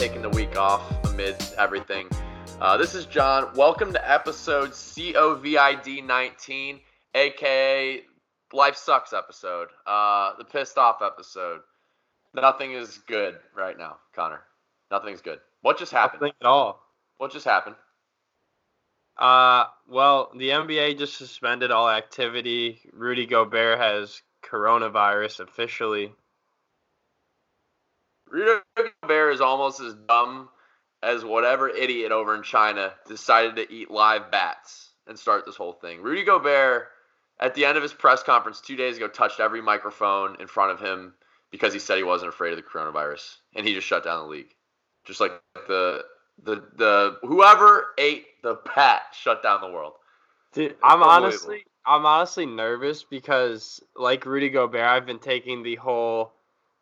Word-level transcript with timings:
taking 0.00 0.22
the 0.22 0.30
week 0.30 0.56
off 0.56 0.82
amid 1.04 1.36
everything. 1.58 2.08
Uh, 2.58 2.74
this 2.78 2.94
is 2.94 3.04
John. 3.04 3.50
Welcome 3.54 3.92
to 3.92 4.10
episode 4.10 4.70
COVID 4.70 6.06
19, 6.06 6.80
aka 7.14 8.02
Life 8.50 8.76
Sucks 8.76 9.12
episode, 9.12 9.68
uh, 9.86 10.32
the 10.38 10.44
pissed 10.44 10.78
off 10.78 11.02
episode. 11.02 11.60
Nothing 12.32 12.72
is 12.72 12.96
good 13.06 13.40
right 13.54 13.76
now, 13.76 13.98
Connor. 14.14 14.40
Nothing's 14.90 15.20
good. 15.20 15.38
What 15.60 15.78
just 15.78 15.92
happened? 15.92 16.22
Nothing 16.22 16.34
at 16.40 16.46
all. 16.46 16.82
What 17.18 17.30
just 17.30 17.44
happened? 17.44 17.76
Uh, 19.18 19.64
well, 19.86 20.30
the 20.34 20.48
NBA 20.48 20.96
just 20.96 21.18
suspended 21.18 21.70
all 21.70 21.90
activity. 21.90 22.80
Rudy 22.94 23.26
Gobert 23.26 23.78
has 23.78 24.22
coronavirus 24.42 25.40
officially. 25.40 26.14
Rudy 28.30 28.60
Gobert 29.02 29.34
is 29.34 29.40
almost 29.40 29.80
as 29.80 29.94
dumb 30.08 30.48
as 31.02 31.24
whatever 31.24 31.68
idiot 31.68 32.12
over 32.12 32.34
in 32.34 32.42
China 32.42 32.92
decided 33.08 33.56
to 33.56 33.72
eat 33.72 33.90
live 33.90 34.30
bats 34.30 34.90
and 35.06 35.18
start 35.18 35.44
this 35.44 35.56
whole 35.56 35.72
thing. 35.72 36.02
Rudy 36.02 36.24
Gobert, 36.24 36.88
at 37.40 37.54
the 37.54 37.64
end 37.64 37.76
of 37.76 37.82
his 37.82 37.92
press 37.92 38.22
conference 38.22 38.60
two 38.60 38.76
days 38.76 38.96
ago, 38.96 39.08
touched 39.08 39.40
every 39.40 39.62
microphone 39.62 40.36
in 40.40 40.46
front 40.46 40.72
of 40.72 40.80
him 40.80 41.14
because 41.50 41.72
he 41.72 41.78
said 41.78 41.96
he 41.96 42.04
wasn't 42.04 42.28
afraid 42.28 42.52
of 42.52 42.56
the 42.56 42.62
coronavirus, 42.62 43.36
and 43.56 43.66
he 43.66 43.74
just 43.74 43.86
shut 43.86 44.04
down 44.04 44.24
the 44.24 44.30
league, 44.30 44.54
just 45.04 45.20
like 45.20 45.32
the 45.66 46.04
the 46.42 46.62
the 46.76 47.18
whoever 47.22 47.88
ate 47.98 48.26
the 48.42 48.58
bat 48.74 49.02
shut 49.12 49.42
down 49.42 49.60
the 49.60 49.70
world. 49.70 49.94
Dude, 50.52 50.76
I'm 50.82 51.02
honestly 51.02 51.64
I'm 51.86 52.06
honestly 52.06 52.46
nervous 52.46 53.02
because 53.02 53.82
like 53.96 54.26
Rudy 54.26 54.50
Gobert, 54.50 54.86
I've 54.86 55.06
been 55.06 55.18
taking 55.18 55.62
the 55.62 55.76
whole 55.76 56.32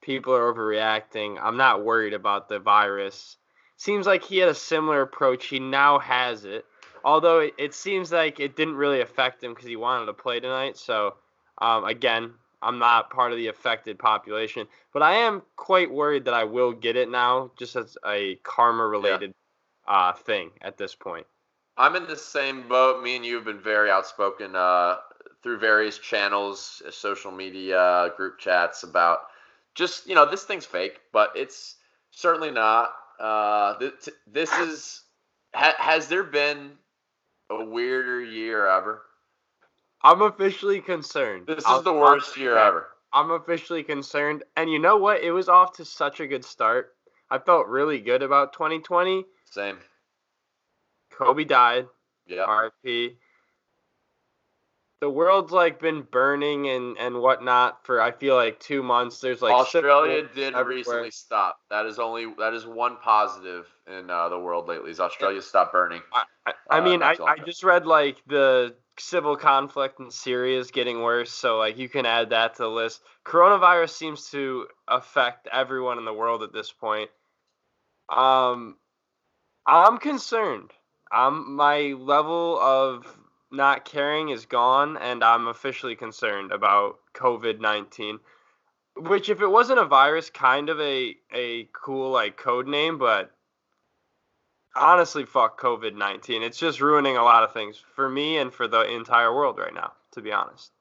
people 0.09 0.35
are 0.35 0.51
overreacting. 0.51 1.37
I'm 1.39 1.59
not 1.59 1.85
worried 1.85 2.15
about 2.15 2.49
the 2.49 2.59
virus. 2.59 3.37
Seems 3.77 4.07
like 4.07 4.25
he 4.25 4.39
had 4.39 4.49
a 4.49 4.55
similar 4.55 5.03
approach. 5.03 5.45
He 5.45 5.61
now 5.61 5.99
has 5.99 6.47
it. 6.47 6.65
Although 7.05 7.41
it, 7.41 7.55
it 7.59 7.75
seems 7.75 8.11
like 8.11 8.41
it 8.41 8.57
didn't 8.57 8.77
really 8.77 9.03
affect 9.03 9.45
him 9.45 9.53
because 9.53 9.69
he 9.69 9.77
wanted 9.77 10.07
to 10.07 10.15
play 10.15 10.41
tonight. 10.41 10.79
So, 10.79 11.17
um, 11.59 11.85
again, 11.85 12.33
I'm 12.63 12.79
not 12.79 13.11
part 13.11 13.33
of 13.33 13.37
the 13.37 13.49
affected 13.49 13.99
population. 13.99 14.67
But 14.95 15.03
I 15.03 15.13
am 15.13 15.43
quite 15.57 15.93
worried 15.93 16.25
that 16.25 16.33
I 16.33 16.45
will 16.45 16.73
get 16.73 16.97
it 16.97 17.11
now, 17.11 17.51
just 17.59 17.77
as 17.77 17.99
a 18.07 18.37
karma 18.37 18.87
related 18.87 19.35
yeah. 19.87 19.95
uh, 19.95 20.13
thing 20.15 20.53
at 20.63 20.79
this 20.79 20.95
point. 20.95 21.27
I'm 21.77 21.97
in 21.97 22.07
the 22.07 22.17
same 22.17 22.67
boat. 22.67 23.03
Me 23.03 23.17
and 23.17 23.27
you 23.27 23.35
have 23.35 23.45
been 23.45 23.61
very 23.61 23.91
outspoken 23.91 24.57
uh, 24.57 24.97
through 25.43 25.59
various 25.59 25.99
channels, 25.99 26.83
social 26.93 27.31
media, 27.31 28.11
group 28.17 28.39
chats 28.39 28.85
about 28.85 29.28
just, 29.79 30.09
you 30.09 30.15
know, 30.17 30.29
this 30.29 30.43
thing's 30.43 30.67
fake, 30.67 30.99
but 31.13 31.31
it's 31.37 31.77
certainly 32.11 32.51
not. 32.51 32.91
Uh, 33.19 33.79
th- 33.79 34.09
this 34.27 34.53
is, 34.59 35.03
ha- 35.55 35.77
has 35.79 36.09
there 36.09 36.25
been 36.25 36.73
a 37.49 37.65
weirder 37.65 38.23
year 38.23 38.67
ever? 38.67 39.03
I'm 40.03 40.23
officially 40.23 40.81
concerned. 40.81 41.47
This 41.47 41.65
is 41.65 41.83
the 41.85 41.93
worst 41.93 42.37
year 42.37 42.59
ever. 42.59 42.89
I'm 43.13 43.31
officially 43.31 43.83
concerned. 43.83 44.43
And 44.57 44.71
you 44.71 44.79
know 44.79 44.97
what? 44.97 45.23
It 45.23 45.31
was 45.31 45.49
off 45.49 45.77
to 45.77 45.85
such 45.85 46.21
a 46.21 46.27
good 46.27 46.45
start. 46.45 46.95
I 47.31 47.39
felt 47.39 47.67
really 47.69 48.01
good 48.01 48.23
about 48.23 48.53
2020. 48.53 49.25
Same. 49.45 49.79
Kobe 51.11 51.45
died. 51.45 51.87
Yeah. 52.27 52.45
RIP. 52.85 53.17
The 55.01 55.09
world's 55.09 55.53
like 55.53 55.79
been 55.79 56.03
burning 56.03 56.69
and 56.69 56.99
and 56.99 57.21
whatnot 57.21 57.85
for 57.85 58.01
I 58.01 58.11
feel 58.11 58.35
like 58.35 58.59
two 58.59 58.83
months. 58.83 59.21
There's 59.21 59.41
like 59.41 59.53
Australia 59.53 60.29
did 60.35 60.55
everywhere. 60.55 60.77
recently 60.77 61.11
stop. 61.13 61.61
That 61.71 61.87
is 61.87 62.01
only 62.01 62.27
that 62.39 62.53
is 62.53 62.67
one 62.67 62.97
positive 62.97 63.67
in 63.87 64.11
uh, 64.11 64.29
the 64.29 64.39
world 64.39 64.67
lately. 64.67 64.91
Is 64.91 64.99
Australia 64.99 65.41
stopped 65.41 65.73
burning? 65.73 66.03
I, 66.13 66.25
I, 66.47 66.53
I 66.71 66.79
uh, 66.81 66.85
mean, 66.85 67.03
I, 67.03 67.17
I 67.25 67.37
just 67.45 67.63
read 67.63 67.87
like 67.87 68.17
the 68.27 68.75
civil 68.99 69.37
conflict 69.37 70.01
in 70.01 70.11
Syria 70.11 70.59
is 70.59 70.73
getting 70.73 71.03
worse, 71.03 71.31
so 71.31 71.59
like 71.59 71.79
you 71.79 71.89
can 71.89 72.05
add 72.05 72.31
that 72.31 72.57
to 72.57 72.65
the 72.65 72.69
list. 72.69 73.01
Coronavirus 73.25 73.91
seems 73.91 74.31
to 74.31 74.67
affect 74.89 75.49
everyone 75.53 75.99
in 75.99 76.05
the 76.05 76.13
world 76.13 76.43
at 76.43 76.53
this 76.53 76.73
point. 76.73 77.11
Um, 78.09 78.77
I'm 79.67 79.99
concerned. 79.99 80.71
I'm 81.13 81.55
my 81.55 81.95
level 81.99 82.59
of 82.59 83.07
not 83.51 83.85
caring 83.85 84.29
is 84.29 84.47
gone, 84.47 84.97
and 84.97 85.25
I'm 85.25 85.49
officially 85.49 85.97
concerned 85.97 86.53
about 86.53 86.99
COVID 87.15 87.61
nineteen. 87.61 88.19
Which, 88.97 89.29
if 89.29 89.41
it 89.41 89.47
wasn't 89.47 89.79
a 89.79 89.85
virus, 89.85 90.31
kind 90.31 90.69
of 90.69 90.81
a 90.81 91.15
a 91.33 91.69
cool 91.73 92.11
like 92.11 92.37
code 92.37 92.67
name, 92.67 92.99
but 92.99 93.31
honestly, 94.75 95.25
fuck 95.25 95.61
COVID 95.61 95.95
nineteen. 95.95 96.43
It's 96.43 96.59
just 96.59 96.81
ruining 96.81 97.17
a 97.17 97.25
lot 97.25 97.45
of 97.45 97.53
things 97.53 97.83
for 97.95 98.09
me 98.09 98.39
and 98.39 98.53
for 98.53 98.69
the 98.69 98.83
entire 98.83 99.35
world 99.35 99.59
right 99.59 99.75
now. 99.75 99.93
To 100.13 100.23
be 100.23 100.33
honest. 100.33 100.73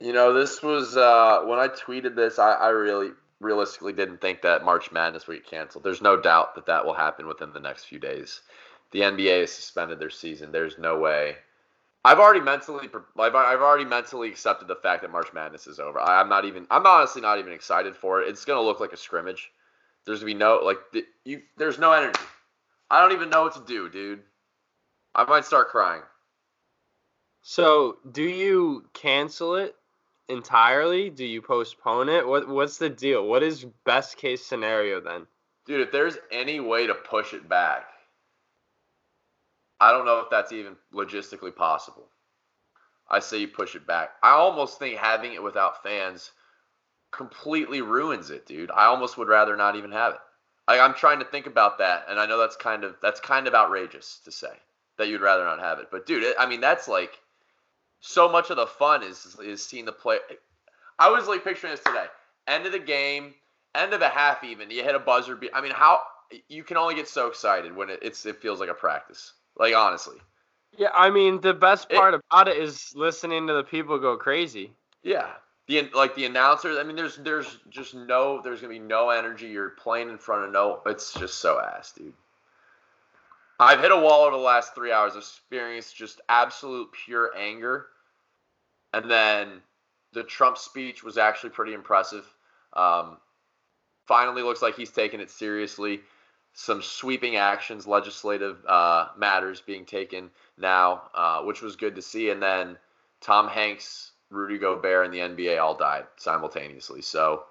You 0.00 0.12
know, 0.12 0.34
this 0.34 0.62
was 0.62 0.96
uh, 0.96 1.42
when 1.44 1.58
I 1.58 1.68
tweeted 1.68 2.14
this. 2.14 2.38
I, 2.38 2.52
I 2.52 2.68
really 2.70 3.12
realistically 3.40 3.92
didn't 3.92 4.20
think 4.20 4.42
that 4.42 4.64
March 4.64 4.90
Madness 4.90 5.26
would 5.26 5.36
get 5.36 5.46
canceled. 5.46 5.84
There's 5.84 6.02
no 6.02 6.20
doubt 6.20 6.54
that 6.56 6.66
that 6.66 6.84
will 6.84 6.94
happen 6.94 7.26
within 7.26 7.52
the 7.52 7.60
next 7.60 7.84
few 7.84 7.98
days. 7.98 8.40
The 8.94 9.00
NBA 9.00 9.40
has 9.40 9.50
suspended 9.50 9.98
their 9.98 10.08
season. 10.08 10.52
There's 10.52 10.78
no 10.78 10.96
way. 10.96 11.34
I've 12.04 12.20
already 12.20 12.38
mentally, 12.38 12.88
I've, 13.18 13.34
I've 13.34 13.60
already 13.60 13.84
mentally 13.84 14.28
accepted 14.28 14.68
the 14.68 14.76
fact 14.76 15.02
that 15.02 15.10
March 15.10 15.32
Madness 15.34 15.66
is 15.66 15.80
over. 15.80 15.98
I, 15.98 16.20
am 16.20 16.28
not 16.28 16.44
even, 16.44 16.64
I'm 16.70 16.86
honestly 16.86 17.20
not 17.20 17.40
even 17.40 17.52
excited 17.52 17.96
for 17.96 18.22
it. 18.22 18.28
It's 18.28 18.44
gonna 18.44 18.60
look 18.60 18.78
like 18.78 18.92
a 18.92 18.96
scrimmage. 18.96 19.50
There's 20.04 20.20
gonna 20.20 20.32
be 20.32 20.38
no 20.38 20.60
like, 20.62 20.78
the, 20.92 21.04
you, 21.24 21.42
there's 21.56 21.80
no 21.80 21.90
energy. 21.90 22.20
I 22.88 23.02
don't 23.02 23.10
even 23.10 23.30
know 23.30 23.42
what 23.42 23.54
to 23.54 23.64
do, 23.66 23.88
dude. 23.88 24.20
I 25.12 25.24
might 25.24 25.44
start 25.44 25.70
crying. 25.70 26.02
So, 27.42 27.98
do 28.12 28.22
you 28.22 28.84
cancel 28.92 29.56
it 29.56 29.74
entirely? 30.28 31.10
Do 31.10 31.24
you 31.24 31.42
postpone 31.42 32.08
it? 32.08 32.24
What 32.24 32.48
what's 32.48 32.78
the 32.78 32.90
deal? 32.90 33.26
What 33.26 33.42
is 33.42 33.66
best 33.84 34.18
case 34.18 34.46
scenario 34.46 35.00
then? 35.00 35.26
Dude, 35.66 35.80
if 35.80 35.90
there's 35.90 36.16
any 36.30 36.60
way 36.60 36.86
to 36.86 36.94
push 36.94 37.34
it 37.34 37.48
back, 37.48 37.86
I 39.80 39.92
don't 39.92 40.06
know 40.06 40.20
if 40.20 40.30
that's 40.30 40.52
even 40.52 40.76
logistically 40.92 41.54
possible. 41.54 42.08
I 43.08 43.20
say 43.20 43.38
you 43.38 43.48
push 43.48 43.74
it 43.74 43.86
back. 43.86 44.10
I 44.22 44.30
almost 44.30 44.78
think 44.78 44.98
having 44.98 45.34
it 45.34 45.42
without 45.42 45.82
fans 45.82 46.30
completely 47.10 47.82
ruins 47.82 48.30
it, 48.30 48.46
dude. 48.46 48.70
I 48.70 48.86
almost 48.86 49.18
would 49.18 49.28
rather 49.28 49.56
not 49.56 49.76
even 49.76 49.92
have 49.92 50.14
it. 50.14 50.20
I, 50.66 50.80
I'm 50.80 50.94
trying 50.94 51.18
to 51.18 51.24
think 51.24 51.46
about 51.46 51.78
that, 51.78 52.06
and 52.08 52.18
I 52.18 52.26
know 52.26 52.38
that's 52.38 52.56
kind 52.56 52.84
of 52.84 52.96
that's 53.02 53.20
kind 53.20 53.46
of 53.46 53.54
outrageous 53.54 54.20
to 54.24 54.32
say 54.32 54.52
that 54.96 55.08
you'd 55.08 55.20
rather 55.20 55.44
not 55.44 55.60
have 55.60 55.78
it. 55.78 55.88
But 55.90 56.06
dude, 56.06 56.22
it, 56.22 56.36
I 56.38 56.46
mean 56.46 56.60
that's 56.60 56.88
like 56.88 57.18
so 58.00 58.28
much 58.28 58.50
of 58.50 58.56
the 58.56 58.66
fun 58.66 59.02
is 59.02 59.36
is 59.42 59.64
seeing 59.64 59.84
the 59.84 59.92
play. 59.92 60.18
I 60.98 61.10
was 61.10 61.28
like 61.28 61.44
picturing 61.44 61.72
this 61.72 61.82
today. 61.84 62.06
End 62.46 62.66
of 62.66 62.72
the 62.72 62.78
game, 62.78 63.34
end 63.74 63.92
of 63.92 64.02
a 64.02 64.08
half, 64.08 64.44
even 64.44 64.70
you 64.70 64.82
hit 64.82 64.94
a 64.94 64.98
buzzer. 64.98 65.38
I 65.52 65.60
mean, 65.60 65.72
how 65.72 66.00
you 66.48 66.64
can 66.64 66.76
only 66.76 66.94
get 66.94 67.08
so 67.08 67.26
excited 67.26 67.74
when 67.76 67.90
it, 67.90 68.00
it's 68.02 68.24
it 68.26 68.40
feels 68.40 68.60
like 68.60 68.70
a 68.70 68.74
practice. 68.74 69.32
Like 69.56 69.74
honestly. 69.74 70.16
Yeah, 70.76 70.88
I 70.94 71.10
mean 71.10 71.40
the 71.40 71.54
best 71.54 71.88
part 71.88 72.14
it, 72.14 72.20
about 72.30 72.48
it 72.48 72.56
is 72.56 72.92
listening 72.94 73.46
to 73.46 73.52
the 73.52 73.64
people 73.64 73.98
go 73.98 74.16
crazy. 74.16 74.72
Yeah. 75.02 75.30
The 75.66 75.88
like 75.94 76.14
the 76.14 76.26
announcers, 76.26 76.76
I 76.78 76.82
mean 76.82 76.96
there's 76.96 77.16
there's 77.16 77.58
just 77.70 77.94
no 77.94 78.40
there's 78.42 78.60
going 78.60 78.74
to 78.74 78.80
be 78.80 78.86
no 78.86 79.10
energy. 79.10 79.46
You're 79.46 79.70
playing 79.70 80.10
in 80.10 80.18
front 80.18 80.44
of 80.44 80.52
no 80.52 80.80
it's 80.86 81.14
just 81.14 81.38
so 81.38 81.60
ass, 81.60 81.92
dude. 81.92 82.12
I've 83.60 83.80
hit 83.80 83.92
a 83.92 83.96
wall 83.96 84.24
over 84.24 84.36
the 84.36 84.42
last 84.42 84.74
3 84.74 84.90
hours. 84.90 85.12
I've 85.12 85.18
experienced 85.18 85.96
just 85.96 86.20
absolute 86.28 86.88
pure 87.04 87.30
anger. 87.38 87.86
And 88.92 89.08
then 89.08 89.62
the 90.12 90.24
Trump 90.24 90.58
speech 90.58 91.04
was 91.04 91.18
actually 91.18 91.50
pretty 91.50 91.72
impressive. 91.72 92.26
Um, 92.72 93.18
finally 94.06 94.42
looks 94.42 94.60
like 94.60 94.74
he's 94.74 94.90
taking 94.90 95.20
it 95.20 95.30
seriously 95.30 96.00
some 96.54 96.80
sweeping 96.80 97.36
actions, 97.36 97.86
legislative 97.86 98.64
uh, 98.66 99.08
matters 99.18 99.60
being 99.60 99.84
taken 99.84 100.30
now, 100.56 101.02
uh, 101.14 101.42
which 101.42 101.60
was 101.60 101.74
good 101.76 101.96
to 101.96 102.02
see. 102.02 102.30
And 102.30 102.40
then 102.40 102.78
Tom 103.20 103.48
Hanks, 103.48 104.12
Rudy 104.30 104.56
Gobert, 104.56 105.04
and 105.04 105.12
the 105.12 105.18
NBA 105.18 105.60
all 105.60 105.76
died 105.76 106.04
simultaneously. 106.16 107.02
So, 107.02 107.42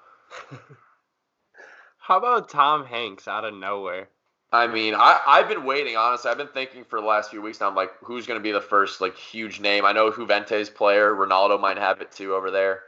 how 1.98 2.18
about 2.18 2.50
Tom 2.50 2.86
Hanks 2.86 3.28
out 3.28 3.44
of 3.44 3.54
nowhere? 3.54 4.08
I 4.54 4.68
mean, 4.68 4.94
I, 4.96 5.20
I've 5.28 5.50
been 5.50 5.66
waiting, 5.66 5.98
honestly. 5.98 6.32
I've 6.32 6.38
been 6.38 6.48
thinking 6.48 6.86
for 6.86 7.02
the 7.02 7.08
last 7.08 7.30
few 7.30 7.42
weeks 7.42 7.60
now. 7.60 7.68
I'm 7.68 7.76
like, 7.76 7.92
who's 8.02 8.26
going 8.26 8.40
to 8.40 8.44
be 8.44 8.52
the 8.52 8.62
first, 8.62 9.02
like, 9.02 9.18
huge 9.18 9.60
name? 9.60 9.84
I 9.84 9.92
know 9.92 10.12
Juventus 10.12 10.70
player. 10.70 11.12
Ronaldo 11.12 11.60
might 11.60 11.78
have 11.78 12.00
it 12.02 12.12
too 12.12 12.36
over 12.36 12.52
there. 12.52 12.82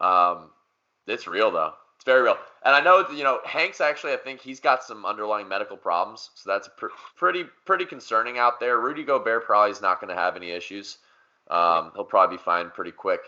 Um, 0.00 0.50
it's 1.06 1.26
real, 1.26 1.50
though. 1.50 1.74
It's 2.00 2.06
very 2.06 2.22
real. 2.22 2.38
And 2.64 2.74
I 2.74 2.80
know, 2.80 3.02
that, 3.02 3.14
you 3.14 3.24
know, 3.24 3.40
Hanks 3.44 3.78
actually, 3.78 4.14
I 4.14 4.16
think 4.16 4.40
he's 4.40 4.58
got 4.58 4.82
some 4.82 5.04
underlying 5.04 5.46
medical 5.46 5.76
problems. 5.76 6.30
So 6.34 6.48
that's 6.48 6.66
pr- 6.78 6.86
pretty 7.14 7.44
pretty 7.66 7.84
concerning 7.84 8.38
out 8.38 8.58
there. 8.58 8.80
Rudy 8.80 9.04
Gobert 9.04 9.44
probably 9.44 9.70
is 9.70 9.82
not 9.82 10.00
going 10.00 10.08
to 10.08 10.18
have 10.18 10.34
any 10.34 10.50
issues. 10.50 10.96
Um, 11.50 11.92
he'll 11.94 12.04
probably 12.04 12.38
be 12.38 12.42
fine 12.42 12.70
pretty 12.70 12.92
quick. 12.92 13.20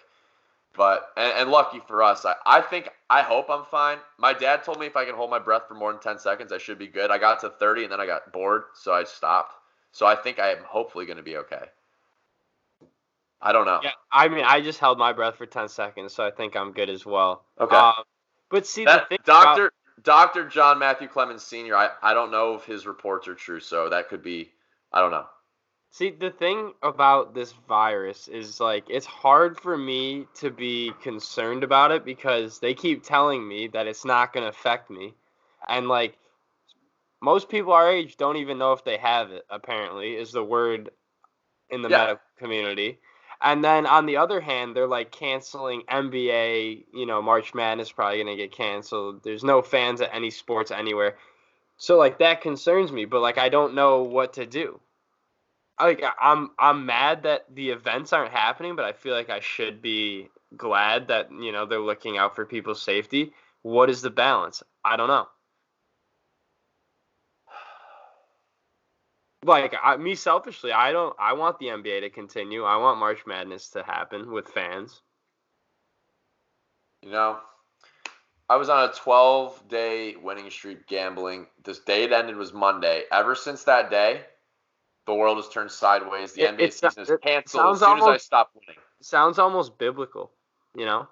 But 0.75 1.11
and, 1.19 1.35
and 1.35 1.51
lucky 1.51 1.83
for 1.87 2.03
us, 2.03 2.25
I, 2.25 2.35
I 2.47 2.63
think 2.63 2.89
I 3.11 3.21
hope 3.21 3.51
I'm 3.51 3.67
fine. 3.67 3.99
My 4.17 4.33
dad 4.33 4.65
told 4.65 4.81
me 4.81 4.87
if 4.87 4.97
I 4.97 5.05
can 5.05 5.17
hold 5.17 5.29
my 5.29 5.39
breath 5.39 5.69
for 5.69 5.75
more 5.75 5.93
than 5.93 6.01
10 6.01 6.19
seconds, 6.19 6.51
I 6.51 6.57
should 6.57 6.79
be 6.79 6.87
good. 6.87 7.11
I 7.11 7.19
got 7.19 7.41
to 7.41 7.51
30 7.51 7.83
and 7.83 7.93
then 7.93 8.01
I 8.01 8.07
got 8.07 8.33
bored, 8.33 8.63
so 8.73 8.95
I 8.95 9.05
stopped. 9.05 9.53
So 9.91 10.07
I 10.07 10.15
think 10.15 10.39
I 10.39 10.51
am 10.51 10.65
hopefully 10.65 11.05
going 11.05 11.19
to 11.19 11.23
be 11.23 11.37
okay. 11.37 11.67
I 13.43 13.53
don't 13.53 13.67
know. 13.67 13.81
Yeah, 13.83 13.91
I 14.11 14.29
mean, 14.29 14.45
I 14.47 14.63
just 14.63 14.79
held 14.79 14.97
my 14.99 15.13
breath 15.13 15.37
for 15.37 15.45
10 15.45 15.69
seconds, 15.69 16.15
so 16.15 16.25
I 16.25 16.31
think 16.31 16.57
I'm 16.57 16.73
good 16.73 16.89
as 16.89 17.05
well. 17.05 17.45
Okay. 17.61 17.77
Um, 17.77 18.05
but 18.53 18.67
see, 18.67 18.85
That, 18.85 19.09
the 19.09 19.17
thing 19.17 19.25
Doctor 19.25 19.63
about- 19.67 20.05
Doctor 20.05 20.49
John 20.49 20.79
Matthew 20.79 21.09
Clemens 21.09 21.43
Sr. 21.43 21.75
I, 21.77 21.91
I 22.03 22.15
don't 22.15 22.31
know 22.31 22.55
if 22.55 22.65
his 22.65 22.87
reports 22.87 23.27
are 23.27 23.35
true, 23.35 23.59
so 23.61 23.89
that 23.89 24.09
could 24.09 24.23
be 24.23 24.53
I 24.93 25.01
don't 25.01 25.11
know. 25.11 25.27
See, 25.91 26.11
the 26.11 26.31
thing 26.31 26.73
about 26.83 27.35
this 27.35 27.53
virus 27.69 28.27
is 28.29 28.61
like 28.61 28.85
it's 28.89 29.05
hard 29.07 29.59
for 29.61 29.77
me 29.77 30.27
to 30.37 30.51
be 30.51 30.93
concerned 31.03 31.65
about 31.65 31.91
it 31.93 32.05
because 32.05 32.61
they 32.61 32.73
keep 32.75 33.03
telling 33.05 33.47
me 33.47 33.67
that 33.69 33.87
it's 33.87 34.05
not 34.05 34.33
going 34.33 34.45
to 34.45 34.49
affect 34.51 34.89
me. 34.91 35.15
And 35.69 35.89
like 35.89 36.17
most 37.21 37.49
people 37.51 37.73
our 37.75 37.91
age 37.91 38.17
don't 38.17 38.37
even 38.39 38.59
know 38.59 38.73
if 38.73 38.85
they 38.85 38.97
have 38.97 39.31
it, 39.33 39.45
apparently, 39.51 40.15
is 40.15 40.33
the 40.33 40.43
word 40.45 40.91
in 41.71 41.83
the 41.83 41.89
Yeah. 41.91 41.99
medical 41.99 42.23
community. 42.39 42.99
And 43.43 43.65
then 43.65 43.87
on 43.87 44.07
the 44.07 44.19
other 44.19 44.41
hand, 44.41 44.77
they're 44.77 44.87
like 44.87 45.11
canceling 45.11 45.83
NBA, 45.91 46.85
you 46.95 47.07
know, 47.07 47.21
March 47.21 47.55
Madness 47.55 47.91
probably 47.91 48.23
to 48.25 48.37
get 48.37 48.53
canceled. 48.53 49.23
There's 49.25 49.45
no 49.45 49.63
fans 49.63 50.01
at 50.01 50.15
any 50.15 50.31
sports 50.31 50.71
anywhere. 50.71 51.17
So 51.77 51.99
like 51.99 52.19
that 52.19 52.41
concerns 52.41 52.93
me, 52.93 53.05
but 53.05 53.21
like 53.21 53.39
I 53.39 53.49
don't 53.49 53.75
know 53.75 54.03
what 54.03 54.35
to 54.35 54.47
do 54.47 54.81
like 55.81 56.03
I'm 56.21 56.51
I'm 56.59 56.87
mad 56.87 57.25
that 57.25 57.47
the 57.53 57.71
events 57.71 58.13
aren't 58.13 58.33
happening, 58.33 58.77
but 58.77 58.85
I 58.85 58.93
feel 58.93 59.15
like 59.15 59.31
I 59.31 59.41
should 59.41 59.83
be 59.83 60.29
glad 60.57 61.09
that 61.09 61.31
you 61.33 61.53
know 61.53 61.67
they're 61.67 61.81
looking 61.81 62.19
out 62.19 62.37
for 62.37 62.45
people's 62.45 62.83
safety. 62.83 63.33
What 63.63 63.91
is 63.91 64.03
the 64.03 64.11
balance? 64.11 64.63
I 64.85 64.97
don't 64.97 65.09
know. 65.09 65.29
Like 69.45 69.75
I, 69.83 69.97
me 69.97 70.15
selfishly, 70.15 70.73
I 70.73 70.93
don't. 70.93 71.15
I 71.19 71.33
want 71.33 71.59
the 71.59 71.67
NBA 71.67 72.01
to 72.03 72.11
continue. 72.11 72.63
I 72.65 72.77
want 72.77 72.99
March 73.01 73.27
Madness 73.27 73.69
to 73.71 73.83
happen 73.83 74.31
with 74.31 74.49
fans. 74.49 75.03
You 77.03 77.11
know, 77.11 77.39
I 78.49 78.57
was 78.57 78.69
on 78.69 78.89
a 78.89 78.93
12 78.93 79.69
day 79.69 80.15
winning 80.17 80.49
streak 80.51 80.87
gambling. 80.87 81.47
This 81.65 81.81
day 81.81 82.05
it 82.05 82.13
ended 82.13 82.37
was 82.37 82.53
Monday. 82.53 83.03
Ever 83.11 83.35
since 83.35 83.65
that 83.65 83.91
day, 83.91 84.25
the 85.07 85.15
world 85.15 85.39
has 85.39 85.49
turned 85.49 85.73
sideways. 85.73 86.33
The 86.35 86.43
It- 86.43 86.55
NBA 86.57 86.61
it 86.67 86.75
season 86.75 87.03
is 87.03 87.11
canceled 87.23 87.75
as 87.75 87.81
soon 87.81 87.99
as 87.99 88.05
I 88.05 88.17
stop 88.19 88.51
winning. 88.55 88.81
Sounds 89.01 89.41
almost 89.41 89.77
biblical, 89.79 90.31
you 90.77 90.85
know. 90.85 91.09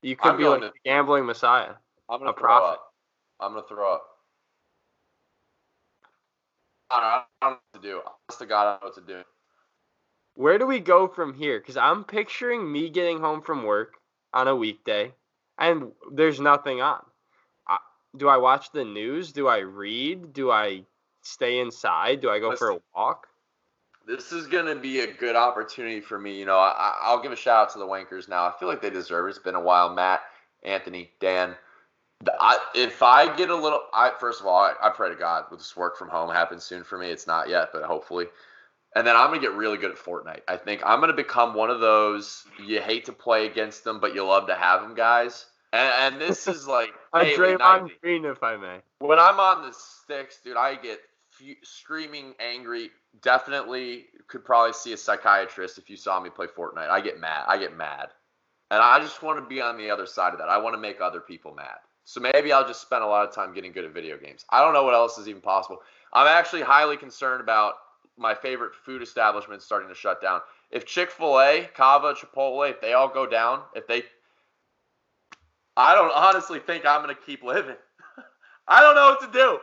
You 0.00 0.16
could 0.16 0.30
I'm 0.30 0.36
be 0.38 0.44
like 0.44 0.60
to- 0.62 0.68
the 0.68 0.78
gambling 0.88 1.26
messiah. 1.26 1.74
I'm 2.08 2.20
gonna 2.20 2.30
a 2.30 2.32
prophet. 2.32 2.80
up. 2.80 2.94
I'm 3.40 3.52
gonna 3.52 3.66
throw 3.66 3.92
up. 3.96 4.17
I 6.90 7.00
don't, 7.00 7.02
know, 7.02 7.22
I 7.42 7.46
don't 7.46 7.52
know 7.52 7.58
what 7.72 7.82
to 7.82 7.88
do. 7.88 8.00
Honest 8.04 8.38
to 8.38 8.46
God, 8.46 8.60
I 8.60 8.70
don't 8.72 8.82
know 8.82 8.86
what 8.88 9.06
to 9.06 9.14
do. 9.14 9.24
Where 10.34 10.58
do 10.58 10.66
we 10.66 10.78
go 10.80 11.08
from 11.08 11.34
here? 11.34 11.58
Because 11.58 11.76
I'm 11.76 12.04
picturing 12.04 12.70
me 12.70 12.90
getting 12.90 13.20
home 13.20 13.42
from 13.42 13.64
work 13.64 13.94
on 14.32 14.46
a 14.46 14.54
weekday, 14.54 15.12
and 15.58 15.92
there's 16.12 16.40
nothing 16.40 16.80
on. 16.80 17.02
I, 17.66 17.78
do 18.16 18.28
I 18.28 18.36
watch 18.36 18.70
the 18.72 18.84
news? 18.84 19.32
Do 19.32 19.48
I 19.48 19.58
read? 19.58 20.32
Do 20.32 20.50
I 20.50 20.84
stay 21.22 21.58
inside? 21.58 22.20
Do 22.20 22.30
I 22.30 22.38
go 22.38 22.54
for 22.54 22.70
a 22.70 22.78
walk? 22.94 23.26
This 24.06 24.32
is 24.32 24.46
gonna 24.46 24.74
be 24.74 25.00
a 25.00 25.12
good 25.12 25.36
opportunity 25.36 26.00
for 26.00 26.18
me. 26.18 26.38
You 26.38 26.46
know, 26.46 26.56
I, 26.56 26.94
I'll 27.02 27.20
give 27.20 27.32
a 27.32 27.36
shout 27.36 27.64
out 27.64 27.72
to 27.72 27.78
the 27.78 27.86
Wankers 27.86 28.28
now. 28.28 28.46
I 28.46 28.52
feel 28.58 28.68
like 28.68 28.80
they 28.80 28.90
deserve 28.90 29.26
it. 29.26 29.30
It's 29.30 29.38
been 29.38 29.54
a 29.54 29.60
while. 29.60 29.92
Matt, 29.92 30.22
Anthony, 30.62 31.10
Dan. 31.20 31.54
I, 32.40 32.58
if 32.74 33.02
I 33.02 33.34
get 33.36 33.50
a 33.50 33.54
little, 33.54 33.82
I 33.92 34.12
first 34.18 34.40
of 34.40 34.46
all, 34.46 34.58
I, 34.58 34.74
I 34.82 34.90
pray 34.90 35.08
to 35.08 35.14
God 35.14 35.44
with 35.50 35.60
this 35.60 35.76
work 35.76 35.96
from 35.96 36.08
home 36.08 36.30
happens 36.30 36.64
soon 36.64 36.82
for 36.82 36.98
me. 36.98 37.10
It's 37.10 37.26
not 37.26 37.48
yet, 37.48 37.70
but 37.72 37.84
hopefully. 37.84 38.26
And 38.96 39.06
then 39.06 39.16
I'm 39.16 39.28
gonna 39.28 39.40
get 39.40 39.52
really 39.52 39.78
good 39.78 39.90
at 39.90 39.98
Fortnite. 39.98 40.40
I 40.48 40.56
think 40.56 40.82
I'm 40.84 41.00
gonna 41.00 41.12
become 41.12 41.54
one 41.54 41.70
of 41.70 41.80
those 41.80 42.44
you 42.64 42.80
hate 42.80 43.04
to 43.06 43.12
play 43.12 43.46
against 43.46 43.84
them, 43.84 44.00
but 44.00 44.14
you 44.14 44.24
love 44.24 44.48
to 44.48 44.54
have 44.54 44.82
them 44.82 44.94
guys. 44.94 45.46
And, 45.72 46.14
and 46.14 46.20
this 46.20 46.48
is 46.48 46.66
like 46.66 46.90
daily, 47.14 47.54
Draymond. 47.54 47.90
Green, 48.02 48.24
if 48.24 48.42
I 48.42 48.56
may. 48.56 48.80
When 48.98 49.18
I'm 49.18 49.38
on 49.38 49.62
the 49.62 49.72
sticks, 49.72 50.40
dude, 50.42 50.56
I 50.56 50.74
get 50.74 50.98
fu- 51.30 51.54
screaming, 51.62 52.34
angry. 52.40 52.90
Definitely 53.22 54.06
could 54.26 54.44
probably 54.44 54.72
see 54.72 54.92
a 54.92 54.96
psychiatrist 54.96 55.78
if 55.78 55.88
you 55.88 55.96
saw 55.96 56.18
me 56.20 56.30
play 56.30 56.46
Fortnite. 56.46 56.88
I 56.88 57.00
get 57.00 57.20
mad. 57.20 57.44
I 57.46 57.58
get 57.58 57.76
mad. 57.76 58.08
And 58.70 58.82
I 58.82 58.98
just 59.00 59.22
want 59.22 59.38
to 59.38 59.46
be 59.46 59.60
on 59.60 59.78
the 59.78 59.90
other 59.90 60.06
side 60.06 60.32
of 60.32 60.40
that. 60.40 60.48
I 60.48 60.58
want 60.58 60.74
to 60.74 60.80
make 60.80 61.00
other 61.00 61.20
people 61.20 61.54
mad. 61.54 61.78
So 62.08 62.22
maybe 62.22 62.54
I'll 62.54 62.66
just 62.66 62.80
spend 62.80 63.04
a 63.04 63.06
lot 63.06 63.28
of 63.28 63.34
time 63.34 63.52
getting 63.52 63.70
good 63.70 63.84
at 63.84 63.92
video 63.92 64.16
games. 64.16 64.46
I 64.48 64.64
don't 64.64 64.72
know 64.72 64.82
what 64.82 64.94
else 64.94 65.18
is 65.18 65.28
even 65.28 65.42
possible. 65.42 65.82
I'm 66.14 66.26
actually 66.26 66.62
highly 66.62 66.96
concerned 66.96 67.42
about 67.42 67.74
my 68.16 68.34
favorite 68.34 68.74
food 68.74 69.02
establishments 69.02 69.66
starting 69.66 69.90
to 69.90 69.94
shut 69.94 70.22
down. 70.22 70.40
If 70.70 70.86
Chick 70.86 71.10
fil 71.10 71.38
A, 71.38 71.68
Cava, 71.74 72.14
Chipotle, 72.14 72.70
if 72.70 72.80
they 72.80 72.94
all 72.94 73.08
go 73.08 73.26
down, 73.26 73.60
if 73.74 73.86
they. 73.86 74.04
I 75.76 75.94
don't 75.94 76.10
honestly 76.14 76.60
think 76.60 76.86
I'm 76.86 77.02
going 77.02 77.14
to 77.14 77.20
keep 77.20 77.44
living. 77.44 77.76
I 78.68 78.80
don't 78.80 78.94
know 78.94 79.10
what 79.10 79.20
to 79.30 79.38
do. 79.38 79.58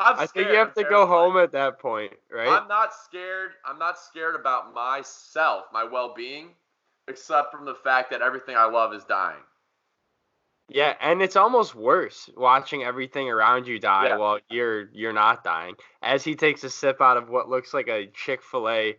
I'm 0.00 0.18
I 0.18 0.26
think 0.26 0.48
you 0.48 0.56
have 0.56 0.74
to 0.74 0.82
go 0.82 1.06
home 1.06 1.36
at 1.36 1.52
that 1.52 1.78
point, 1.78 2.14
right? 2.28 2.48
I'm 2.48 2.66
not 2.66 2.90
scared. 2.92 3.52
I'm 3.64 3.78
not 3.78 4.00
scared 4.00 4.34
about 4.34 4.74
myself, 4.74 5.66
my 5.72 5.84
well-being, 5.84 6.48
except 7.06 7.52
from 7.52 7.66
the 7.66 7.74
fact 7.76 8.10
that 8.10 8.20
everything 8.20 8.56
I 8.56 8.64
love 8.64 8.92
is 8.92 9.04
dying. 9.04 9.44
Yeah, 10.72 10.94
and 11.00 11.20
it's 11.20 11.34
almost 11.36 11.74
worse 11.74 12.30
watching 12.36 12.84
everything 12.84 13.28
around 13.28 13.66
you 13.66 13.78
die 13.80 14.08
Yeah. 14.08 14.16
while 14.18 14.38
you're 14.48 14.88
you're 14.92 15.12
not 15.12 15.42
dying. 15.42 15.74
As 16.00 16.22
he 16.22 16.36
takes 16.36 16.62
a 16.64 16.70
sip 16.70 17.00
out 17.00 17.16
of 17.16 17.28
what 17.28 17.48
looks 17.48 17.74
like 17.74 17.88
a 17.88 18.06
Chick 18.14 18.40
Fil 18.42 18.68
A 18.68 18.96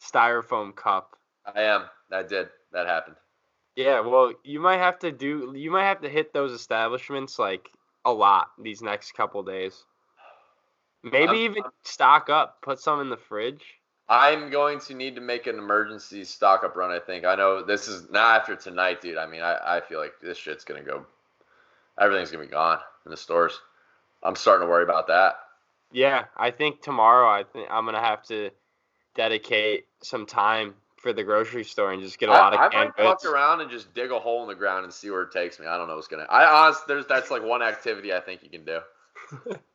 styrofoam 0.00 0.74
cup. 0.74 1.16
I 1.46 1.62
am. 1.62 1.84
That 2.10 2.28
did. 2.28 2.48
That 2.72 2.86
happened. 2.86 3.16
Yeah, 3.76 4.00
well, 4.00 4.32
you 4.42 4.58
might 4.60 4.78
have 4.78 4.98
to 4.98 5.12
do. 5.12 5.52
You 5.56 5.70
might 5.70 5.84
have 5.84 6.00
to 6.02 6.08
hit 6.08 6.32
those 6.32 6.52
establishments 6.52 7.38
like 7.38 7.70
a 8.04 8.12
lot 8.12 8.48
these 8.60 8.82
next 8.82 9.12
couple 9.12 9.42
days. 9.44 9.84
Maybe 11.04 11.26
I'm- 11.28 11.36
even 11.36 11.62
stock 11.82 12.30
up. 12.30 12.62
Put 12.62 12.80
some 12.80 13.00
in 13.00 13.10
the 13.10 13.16
fridge. 13.16 13.64
I'm 14.08 14.50
going 14.50 14.78
to 14.80 14.94
need 14.94 15.14
to 15.14 15.20
make 15.20 15.46
an 15.46 15.56
emergency 15.56 16.24
stock 16.24 16.64
up 16.64 16.76
run. 16.76 16.90
I 16.90 16.98
think. 16.98 17.24
I 17.24 17.34
know 17.36 17.62
this 17.62 17.88
is 17.88 18.10
not 18.10 18.40
after 18.40 18.56
tonight, 18.56 19.00
dude. 19.00 19.16
I 19.16 19.26
mean, 19.26 19.40
I, 19.40 19.76
I 19.78 19.80
feel 19.80 20.00
like 20.00 20.12
this 20.20 20.36
shit's 20.36 20.64
gonna 20.64 20.82
go. 20.82 21.06
Everything's 22.00 22.30
gonna 22.30 22.44
be 22.44 22.50
gone 22.50 22.78
in 23.04 23.10
the 23.10 23.16
stores. 23.16 23.60
I'm 24.22 24.36
starting 24.36 24.66
to 24.66 24.70
worry 24.70 24.84
about 24.84 25.08
that. 25.08 25.36
Yeah, 25.92 26.24
I 26.36 26.50
think 26.50 26.82
tomorrow. 26.82 27.28
I 27.28 27.44
think 27.44 27.68
I'm 27.70 27.84
gonna 27.84 28.00
have 28.00 28.22
to 28.24 28.50
dedicate 29.14 29.86
some 30.02 30.26
time 30.26 30.74
for 30.96 31.12
the 31.12 31.24
grocery 31.24 31.64
store 31.64 31.92
and 31.92 32.00
just 32.00 32.18
get 32.18 32.28
a 32.28 32.32
lot 32.32 32.54
of 32.54 32.60
I, 32.60 32.68
canned 32.68 32.92
might 32.96 33.04
fuck 33.04 33.24
around 33.24 33.60
and 33.60 33.70
just 33.70 33.92
dig 33.92 34.12
a 34.12 34.18
hole 34.18 34.42
in 34.42 34.48
the 34.48 34.54
ground 34.54 34.84
and 34.84 34.94
see 34.94 35.10
where 35.10 35.22
it 35.22 35.32
takes 35.32 35.58
me. 35.58 35.66
I 35.66 35.76
don't 35.76 35.88
know 35.88 35.96
what's 35.96 36.08
gonna. 36.08 36.26
I 36.30 36.44
honestly, 36.44 36.84
there's 36.88 37.06
that's 37.06 37.30
like 37.30 37.42
one 37.42 37.62
activity 37.62 38.12
I 38.12 38.20
think 38.20 38.42
you 38.42 38.48
can 38.48 38.64
do. 38.64 38.80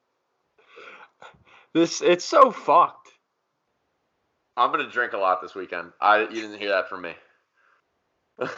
This 1.78 2.02
it's 2.02 2.26
so 2.26 2.52
fucked. 2.52 3.10
I'm 4.56 4.72
gonna 4.72 4.90
drink 4.90 5.14
a 5.14 5.18
lot 5.18 5.44
this 5.44 5.54
weekend. 5.54 5.92
I 6.02 6.22
you 6.22 6.42
didn't 6.42 6.58
hear 6.58 6.70
that 6.70 6.90
from 6.90 7.04
me. 7.04 7.14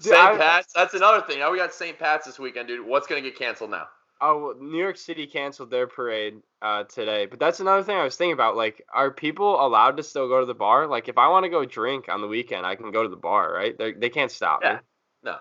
St. 0.00 0.38
Pat's. 0.38 0.72
That's 0.74 0.94
another 0.94 1.20
thing. 1.26 1.38
Now 1.38 1.50
we 1.50 1.58
got 1.58 1.72
St. 1.74 1.98
Pat's 1.98 2.26
this 2.26 2.38
weekend, 2.38 2.68
dude. 2.68 2.86
What's 2.86 3.06
gonna 3.06 3.20
get 3.20 3.36
canceled 3.38 3.70
now? 3.70 3.88
Oh, 4.22 4.54
New 4.60 4.78
York 4.78 4.98
City 4.98 5.26
canceled 5.26 5.70
their 5.70 5.86
parade 5.86 6.42
uh, 6.60 6.84
today, 6.84 7.24
but 7.24 7.38
that's 7.38 7.60
another 7.60 7.82
thing 7.82 7.96
I 7.96 8.04
was 8.04 8.16
thinking 8.16 8.34
about. 8.34 8.54
Like, 8.54 8.84
are 8.92 9.10
people 9.10 9.64
allowed 9.64 9.96
to 9.96 10.02
still 10.02 10.28
go 10.28 10.40
to 10.40 10.46
the 10.46 10.54
bar? 10.54 10.86
Like, 10.86 11.08
if 11.08 11.16
I 11.16 11.28
want 11.28 11.44
to 11.44 11.48
go 11.48 11.64
drink 11.64 12.08
on 12.10 12.20
the 12.20 12.26
weekend, 12.26 12.66
I 12.66 12.74
can 12.76 12.90
go 12.90 13.02
to 13.02 13.08
the 13.08 13.16
bar, 13.16 13.52
right? 13.52 13.76
They 13.78 13.92
they 13.92 14.10
can't 14.10 14.30
stop 14.30 14.60
Yeah. 14.62 14.74
me. 14.74 14.78
No. 15.24 15.36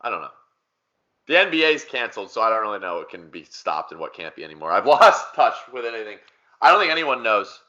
I 0.00 0.10
don't 0.10 0.20
know. 0.20 0.28
The 1.28 1.34
NBA's 1.34 1.84
canceled, 1.84 2.30
so 2.30 2.42
I 2.42 2.50
don't 2.50 2.62
really 2.62 2.80
know 2.80 2.96
what 2.96 3.08
can 3.08 3.30
be 3.30 3.44
stopped 3.44 3.92
and 3.92 4.00
what 4.00 4.12
can't 4.12 4.34
be 4.34 4.44
anymore. 4.44 4.72
I've 4.72 4.86
lost 4.98 5.34
touch 5.34 5.54
with 5.72 5.84
anything. 5.86 6.18
I 6.60 6.70
don't 6.70 6.80
think 6.80 6.92
anyone 6.92 7.22
knows. 7.22 7.60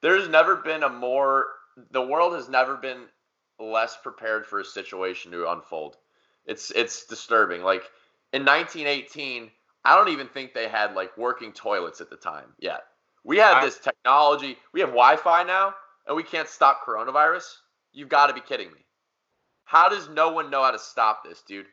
There's 0.00 0.28
never 0.28 0.56
been 0.56 0.82
a 0.82 0.88
more. 0.88 1.46
The 1.90 2.02
world 2.02 2.34
has 2.34 2.48
never 2.48 2.76
been 2.76 3.04
less 3.70 3.96
prepared 3.96 4.46
for 4.46 4.60
a 4.60 4.64
situation 4.64 5.32
to 5.32 5.50
unfold. 5.50 5.96
It's 6.46 6.70
it's 6.70 7.06
disturbing. 7.06 7.62
Like 7.62 7.82
in 8.32 8.44
1918, 8.44 9.50
I 9.84 9.96
don't 9.96 10.08
even 10.08 10.28
think 10.28 10.54
they 10.54 10.68
had 10.68 10.94
like 10.94 11.16
working 11.16 11.52
toilets 11.52 12.00
at 12.00 12.10
the 12.10 12.16
time 12.16 12.54
yet. 12.58 12.82
We 13.24 13.38
have 13.38 13.58
I- 13.58 13.64
this 13.64 13.78
technology. 13.78 14.58
We 14.72 14.80
have 14.80 14.90
Wi-Fi 14.90 15.44
now, 15.44 15.74
and 16.06 16.16
we 16.16 16.22
can't 16.22 16.48
stop 16.48 16.84
coronavirus. 16.86 17.44
You've 17.92 18.08
got 18.08 18.28
to 18.28 18.34
be 18.34 18.40
kidding 18.40 18.68
me. 18.68 18.80
How 19.64 19.88
does 19.88 20.08
no 20.08 20.32
one 20.32 20.50
know 20.50 20.62
how 20.62 20.70
to 20.70 20.78
stop 20.78 21.24
this, 21.24 21.42
dude? 21.42 21.66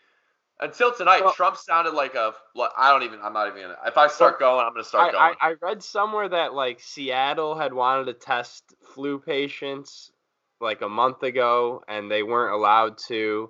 Until 0.62 0.94
tonight, 0.94 1.24
Well- 1.24 1.34
Trump 1.34 1.56
sounded 1.58 1.94
like 1.94 2.16
a. 2.16 2.34
I 2.78 2.92
don't 2.92 3.04
even. 3.04 3.20
I'm 3.22 3.34
not 3.34 3.48
even 3.48 3.62
gonna. 3.62 3.78
If 3.86 3.98
I 3.98 4.08
start 4.08 4.40
going, 4.40 4.66
I'm 4.66 4.74
gonna 4.74 4.84
start 4.84 5.10
I, 5.10 5.12
going. 5.12 5.36
I, 5.42 5.50
I 5.52 5.54
read 5.62 5.82
somewhere 5.82 6.30
that 6.30 6.54
like 6.54 6.82
Seattle 6.82 7.58
had 7.58 7.74
wanted 7.74 8.06
to 8.06 8.14
test 8.14 8.76
flu 8.94 9.20
patients 9.20 10.12
like 10.62 10.82
a 10.82 10.90
month 10.90 11.24
ago 11.24 11.84
and 11.88 12.10
they 12.10 12.24
weren't 12.24 12.54
allowed 12.54 12.98
to. 13.08 13.50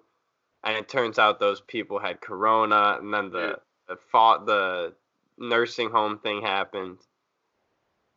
And 0.64 0.76
it 0.76 0.90
turns 0.90 1.18
out 1.18 1.40
those 1.40 1.62
people 1.62 2.00
had 2.00 2.22
corona 2.22 2.98
and 3.00 3.14
then 3.14 3.32
the 3.32 3.60
the 3.88 3.98
fought 4.12 4.46
the 4.46 4.94
nursing 5.38 5.90
home 5.90 6.20
thing 6.20 6.42
happened. 6.42 6.98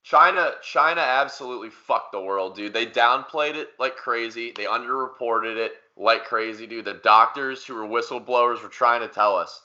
China, 0.02 0.52
China 0.62 1.00
absolutely 1.00 1.70
fucked 1.70 2.12
the 2.12 2.20
world, 2.20 2.56
dude. 2.56 2.72
They 2.72 2.86
downplayed 2.86 3.54
it 3.54 3.70
like 3.78 3.96
crazy. 3.96 4.52
They 4.54 4.64
underreported 4.64 5.56
it 5.56 5.74
like 5.96 6.24
crazy, 6.24 6.66
dude. 6.66 6.84
The 6.84 6.94
doctors 6.94 7.64
who 7.64 7.74
were 7.74 7.86
whistleblowers 7.86 8.62
were 8.62 8.68
trying 8.68 9.00
to 9.00 9.08
tell 9.08 9.36
us. 9.36 9.62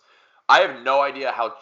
I 0.47 0.59
have 0.59 0.83
no 0.83 1.01
idea 1.01 1.31
how 1.31 1.55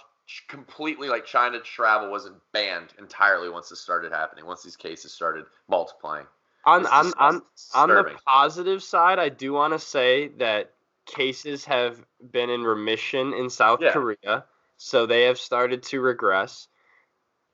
completely 0.49 1.07
like 1.07 1.25
China 1.25 1.59
travel 1.61 2.11
wasn't 2.11 2.35
banned 2.51 2.89
entirely 2.99 3.49
once 3.49 3.69
this 3.69 3.79
started 3.79 4.11
happening. 4.11 4.45
Once 4.45 4.61
these 4.61 4.75
cases 4.75 5.13
started 5.13 5.45
multiplying. 5.69 6.25
On 6.65 6.85
on 6.87 7.13
on 7.19 7.41
on 7.73 7.89
the 7.89 8.15
positive 8.25 8.81
side, 8.81 9.19
I 9.19 9.29
do 9.29 9.53
want 9.53 9.73
to 9.73 9.79
say 9.79 10.29
that 10.39 10.71
cases 11.05 11.65
have 11.65 12.03
been 12.31 12.49
in 12.49 12.63
remission 12.63 13.33
in 13.33 13.49
South 13.49 13.81
Yeah. 13.81 13.91
Korea, 13.91 14.45
so 14.77 15.05
they 15.05 15.23
have 15.23 15.37
started 15.37 15.83
to 15.83 16.01
regress. 16.01 16.67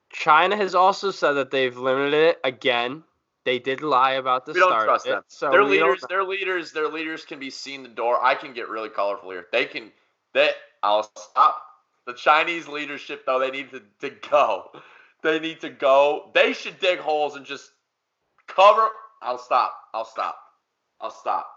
China 0.09 0.55
has 0.55 0.75
also 0.75 1.11
said 1.11 1.33
that 1.33 1.51
they've 1.51 1.75
limited 1.75 2.13
it 2.13 2.39
again. 2.43 3.03
They 3.43 3.59
did 3.59 3.81
lie 3.81 4.13
about 4.13 4.45
the 4.45 4.53
we 4.53 4.59
don't 4.59 4.83
trust 4.83 5.07
it, 5.07 5.09
them. 5.09 5.23
So 5.27 5.49
their 5.49 5.63
leaders, 5.63 6.03
their 6.07 6.23
leaders, 6.23 6.71
their 6.71 6.87
leaders 6.87 7.25
can 7.25 7.39
be 7.39 7.49
seen 7.49 7.83
the 7.83 7.89
door. 7.89 8.23
I 8.23 8.35
can 8.35 8.53
get 8.53 8.69
really 8.69 8.89
colorful 8.89 9.31
here. 9.31 9.47
They 9.51 9.65
can. 9.65 9.91
They. 10.33 10.51
I'll 10.83 11.03
stop. 11.03 11.63
The 12.05 12.13
Chinese 12.13 12.67
leadership, 12.67 13.25
though, 13.25 13.39
they 13.39 13.51
need 13.51 13.71
to, 13.71 13.81
to 14.01 14.15
go. 14.29 14.71
They 15.21 15.39
need 15.39 15.61
to 15.61 15.69
go. 15.69 16.31
They 16.33 16.53
should 16.53 16.79
dig 16.79 16.99
holes 16.99 17.35
and 17.35 17.45
just 17.45 17.71
cover. 18.47 18.89
I'll 19.21 19.37
stop. 19.37 19.75
I'll 19.93 20.05
stop. 20.05 20.37
I'll 20.99 21.11
stop. 21.11 21.47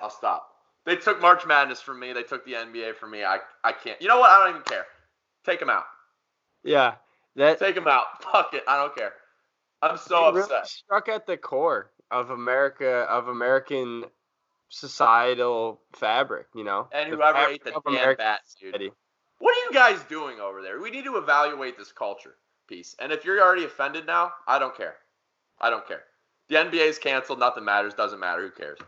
I'll 0.00 0.10
stop. 0.10 0.48
They 0.86 0.96
took 0.96 1.20
March 1.20 1.46
Madness 1.46 1.80
from 1.80 1.98
me. 2.00 2.12
They 2.12 2.22
took 2.22 2.44
the 2.44 2.52
NBA 2.52 2.96
from 2.96 3.10
me. 3.12 3.24
I, 3.24 3.38
I 3.62 3.72
can't. 3.72 4.00
You 4.02 4.08
know 4.08 4.18
what? 4.18 4.30
I 4.30 4.40
don't 4.40 4.50
even 4.50 4.62
care. 4.62 4.86
Take 5.46 5.60
them 5.60 5.70
out. 5.70 5.84
Yeah, 6.62 6.94
that 7.36 7.58
Take 7.58 7.74
them 7.74 7.86
out. 7.88 8.22
Fuck 8.22 8.54
it. 8.54 8.62
I 8.66 8.76
don't 8.76 8.94
care. 8.94 9.12
I'm 9.82 9.98
so 9.98 10.28
it 10.28 10.34
really 10.34 10.40
upset. 10.42 10.66
struck 10.66 11.08
at 11.08 11.26
the 11.26 11.36
core 11.36 11.90
of 12.10 12.30
America 12.30 13.06
of 13.08 13.28
American 13.28 14.04
societal 14.68 15.80
fabric. 15.94 16.46
You 16.54 16.64
know, 16.64 16.88
And 16.92 17.10
whoever 17.10 17.38
fabric 17.38 17.54
ate 17.56 17.64
the 17.64 17.70
damn 17.70 17.94
American 17.94 18.24
bats, 18.24 18.54
dude. 18.54 18.74
society. 18.74 18.92
What 19.38 19.56
are 19.56 19.60
you 19.68 19.72
guys 19.72 20.02
doing 20.08 20.40
over 20.40 20.62
there? 20.62 20.80
We 20.80 20.90
need 20.90 21.04
to 21.04 21.16
evaluate 21.18 21.76
this 21.76 21.92
culture 21.92 22.36
piece. 22.68 22.96
And 22.98 23.12
if 23.12 23.24
you're 23.24 23.42
already 23.42 23.64
offended 23.64 24.06
now, 24.06 24.32
I 24.46 24.58
don't 24.58 24.76
care. 24.76 24.94
I 25.60 25.70
don't 25.70 25.86
care. 25.86 26.02
The 26.48 26.56
NBA 26.56 26.86
is 26.88 26.98
canceled. 26.98 27.38
Nothing 27.38 27.64
matters. 27.64 27.94
Doesn't 27.94 28.20
matter. 28.20 28.42
Who 28.42 28.50
cares? 28.50 28.78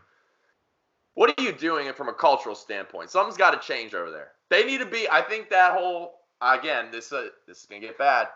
What 1.15 1.33
are 1.37 1.43
you 1.43 1.51
doing 1.51 1.91
from 1.93 2.09
a 2.09 2.13
cultural 2.13 2.53
standpoint? 2.53 3.09
Something's 3.09 3.37
got 3.37 3.59
to 3.59 3.67
change 3.67 3.95
over 3.95 4.11
there. 4.11 4.29
They 4.49 4.63
need 4.63 4.77
to 4.79 4.85
be. 4.85 5.07
I 5.09 5.21
think 5.21 5.49
that 5.49 5.73
whole 5.73 6.19
again. 6.41 6.89
This 6.91 7.11
uh, 7.11 7.29
this 7.47 7.59
is 7.61 7.65
gonna 7.65 7.81
get 7.81 7.97
bad. 7.97 8.27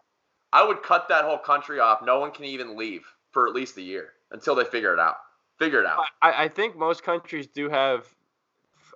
I 0.52 0.66
would 0.68 0.84
cut 0.84 1.08
that 1.10 1.24
whole 1.24 1.38
country 1.38 1.80
off. 1.80 2.02
No 2.04 2.20
one 2.20 2.32
can 2.32 2.46
even 2.46 2.76
leave 2.76 3.04
for 3.32 3.48
at 3.48 3.54
least 3.54 3.78
a 3.78 3.82
year 3.82 4.10
until 4.32 4.56
they 4.56 4.66
figure 4.66 4.94
it 4.94 5.00
out. 5.00 5.16
Figure 5.60 5.80
it 5.80 5.86
out. 5.86 6.04
I, 6.22 6.46
I 6.46 6.48
think 6.48 6.76
most 6.76 7.04
countries 7.04 7.48
do 7.48 7.70
have 7.70 8.08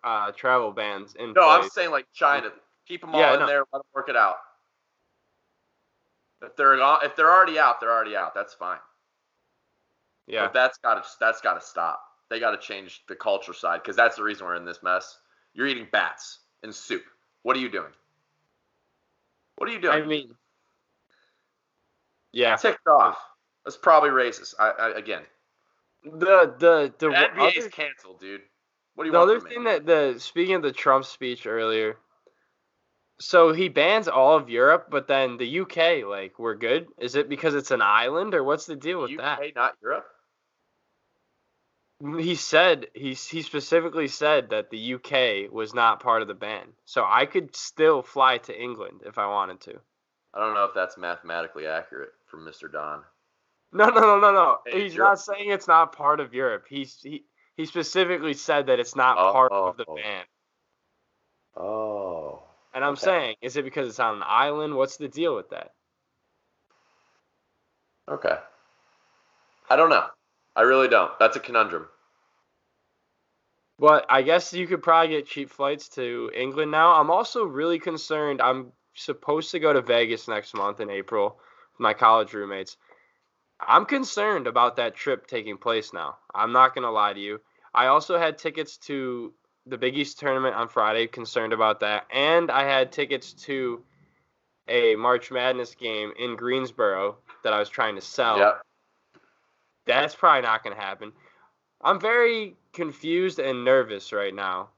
uh, 0.03 0.31
travel 0.31 0.71
bans 0.71 1.15
in 1.15 1.33
No, 1.33 1.47
I'm 1.47 1.69
saying 1.69 1.91
like 1.91 2.07
China. 2.13 2.49
Keep 2.87 3.01
them 3.01 3.13
all 3.15 3.21
Yeah, 3.21 3.33
in 3.35 3.39
know. 3.41 3.47
there. 3.47 3.59
Let 3.71 3.79
them 3.79 3.87
work 3.93 4.09
it 4.09 4.15
out. 4.15 4.35
If 6.41 6.55
they're 6.55 6.75
if 7.03 7.15
they're 7.15 7.31
already 7.31 7.57
out, 7.57 7.79
they're 7.79 7.91
already 7.91 8.15
out. 8.15 8.35
That's 8.35 8.53
fine. 8.53 8.77
Yeah, 10.27 10.45
But 10.45 10.53
that's 10.53 10.77
got 10.79 10.95
to 10.95 11.09
that's 11.19 11.41
got 11.41 11.59
to 11.59 11.65
stop. 11.65 12.01
They 12.29 12.39
got 12.39 12.51
to 12.51 12.57
change 12.57 13.03
the 13.07 13.15
culture 13.15 13.53
side 13.53 13.81
because 13.83 13.95
that's 13.95 14.15
the 14.15 14.23
reason 14.23 14.45
we're 14.45 14.55
in 14.55 14.65
this 14.65 14.81
mess. 14.81 15.19
You're 15.53 15.67
eating 15.67 15.87
bats 15.91 16.39
and 16.63 16.73
soup. 16.73 17.03
What 17.43 17.55
are 17.55 17.59
you 17.59 17.69
doing? 17.69 17.91
What 19.57 19.69
are 19.69 19.73
you 19.73 19.79
doing? 19.79 20.03
I 20.03 20.05
mean, 20.05 20.33
yeah. 22.33 22.55
ticked 22.55 22.87
off. 22.87 23.17
That's 23.63 23.77
probably 23.77 24.09
racist. 24.09 24.55
I, 24.59 24.69
I 24.71 24.89
again, 24.97 25.21
The 26.03 26.09
the 26.57 26.93
the, 26.97 27.07
the 27.07 27.07
NBA's 27.07 27.57
other, 27.59 27.69
canceled, 27.69 28.19
dude. 28.19 28.41
What 28.95 29.03
do 29.03 29.07
you 29.09 29.11
the 29.11 29.19
want 29.19 29.29
other 29.29 29.39
thing 29.39 29.63
me? 29.63 29.71
that 29.71 29.85
the 29.85 30.19
speaking 30.19 30.55
of 30.55 30.61
the 30.63 30.71
Trump 30.71 31.05
speech 31.05 31.45
earlier. 31.45 31.97
So 33.17 33.53
he 33.53 33.69
bans 33.69 34.09
all 34.09 34.35
of 34.35 34.49
Europe, 34.49 34.87
but 34.89 35.07
then 35.07 35.37
the 35.37 35.61
UK, 35.61 36.05
like, 36.05 36.37
we're 36.37 36.55
good. 36.55 36.87
Is 36.97 37.15
it 37.15 37.29
because 37.29 37.55
it's 37.55 37.71
an 37.71 37.81
island, 37.81 38.35
or 38.35 38.43
what's 38.43 38.65
the 38.65 38.75
deal 38.75 39.01
with 39.01 39.15
that? 39.17 39.39
UK, 39.39 39.55
not 39.55 39.75
Europe. 39.81 40.05
He 41.99 42.35
said 42.35 42.87
he 42.93 43.13
he 43.13 43.41
specifically 43.41 44.09
said 44.09 44.49
that 44.49 44.69
the 44.69 44.95
UK 44.95 45.51
was 45.51 45.73
not 45.73 46.01
part 46.01 46.21
of 46.21 46.27
the 46.27 46.33
ban, 46.33 46.73
so 46.83 47.05
I 47.07 47.25
could 47.25 47.55
still 47.55 48.01
fly 48.01 48.37
to 48.39 48.61
England 48.61 49.03
if 49.05 49.17
I 49.17 49.27
wanted 49.27 49.61
to. 49.61 49.79
I 50.33 50.39
don't 50.39 50.53
know 50.53 50.65
if 50.65 50.73
that's 50.75 50.97
mathematically 50.97 51.67
accurate 51.67 52.11
from 52.29 52.45
Mr. 52.45 52.69
Don. 52.69 53.03
No, 53.71 53.87
no, 53.87 54.01
no, 54.01 54.19
no, 54.19 54.31
no. 54.31 54.57
Hey, 54.65 54.83
He's 54.83 54.95
Europe. 54.95 55.11
not 55.11 55.19
saying 55.19 55.49
it's 55.51 55.67
not 55.67 55.93
part 55.93 56.19
of 56.19 56.33
Europe. 56.33 56.65
He's 56.69 56.99
he 57.01 57.25
he 57.55 57.65
specifically 57.65 58.33
said 58.33 58.67
that 58.67 58.79
it's 58.79 58.95
not 58.95 59.15
part 59.15 59.51
of 59.53 59.77
the 59.77 59.85
Oh. 59.87 59.95
ban. 59.95 60.25
Oh. 61.55 62.43
And 62.73 62.83
I'm 62.83 62.93
Okay. 62.93 63.05
saying, 63.05 63.35
is 63.41 63.55
it 63.55 63.63
because 63.63 63.87
it's 63.87 63.99
on 64.01 64.17
an 64.17 64.23
island? 64.25 64.75
What's 64.75 64.97
the 64.97 65.07
deal 65.07 65.33
with 65.33 65.49
that? 65.51 65.71
Okay. 68.09 68.37
I 69.69 69.75
don't 69.77 69.89
know. 69.89 70.07
I 70.55 70.61
really 70.61 70.87
don't. 70.87 71.11
That's 71.19 71.35
a 71.35 71.39
conundrum. 71.39 71.87
But 73.77 74.05
I 74.09 74.21
guess 74.21 74.53
you 74.53 74.67
could 74.67 74.81
probably 74.81 75.09
get 75.09 75.27
cheap 75.27 75.49
flights 75.49 75.89
to 75.89 76.31
England 76.33 76.71
now. 76.71 76.93
I'm 76.93 77.11
also 77.11 77.43
really 77.43 77.79
concerned. 77.79 78.41
I'm 78.41 78.71
supposed 78.93 79.51
to 79.51 79.59
go 79.59 79.73
to 79.73 79.81
Vegas 79.81 80.27
next 80.27 80.53
month 80.53 80.79
in 80.79 80.89
April 80.89 81.39
with 81.73 81.79
my 81.79 81.93
college 81.93 82.33
roommates. 82.33 82.77
I'm 83.59 83.85
concerned 83.85 84.47
about 84.47 84.77
that 84.77 84.95
trip 84.95 85.27
taking 85.27 85.57
place 85.57 85.93
now. 85.93 86.17
I'm 86.33 86.53
not 86.53 86.73
going 86.73 86.83
to 86.83 86.91
lie 86.91 87.13
to 87.13 87.19
you. 87.19 87.41
I 87.73 87.87
also 87.87 88.17
had 88.17 88.37
tickets 88.37 88.77
to 88.77 89.33
the 89.65 89.77
Big 89.77 89.97
East 89.97 90.19
tournament 90.19 90.55
on 90.55 90.69
Friday, 90.69 91.07
concerned 91.07 91.51
about 91.51 91.81
that. 91.81 92.05
And 92.13 92.51
I 92.51 92.63
had 92.63 92.91
tickets 92.91 93.33
to 93.45 93.83
a 94.67 94.95
March 94.95 95.31
Madness 95.31 95.75
game 95.75 96.13
in 96.17 96.35
Greensboro 96.35 97.17
that 97.43 97.53
I 97.53 97.59
was 97.59 97.69
trying 97.69 97.95
to 97.95 98.01
sell. 98.01 98.37
Yep. 98.37 98.61
That's 99.85 100.15
probably 100.15 100.41
not 100.41 100.63
going 100.63 100.75
to 100.75 100.81
happen. 100.81 101.11
I'm 101.81 101.99
very 101.99 102.55
confused 102.73 103.39
and 103.39 103.63
nervous 103.63 104.11
right 104.11 104.33
now, 104.33 104.69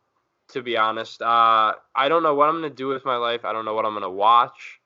to 0.49 0.61
be 0.61 0.77
honest. 0.77 1.21
Uh, 1.21 1.73
I 1.95 2.09
don't 2.09 2.23
know 2.23 2.35
what 2.35 2.49
I'm 2.49 2.59
going 2.59 2.69
to 2.69 2.75
do 2.75 2.87
with 2.87 3.05
my 3.05 3.15
life. 3.15 3.45
I 3.45 3.53
don't 3.53 3.65
know 3.65 3.73
what 3.73 3.85
I'm 3.85 3.93
going 3.93 4.03
to 4.03 4.09
watch. 4.09 4.79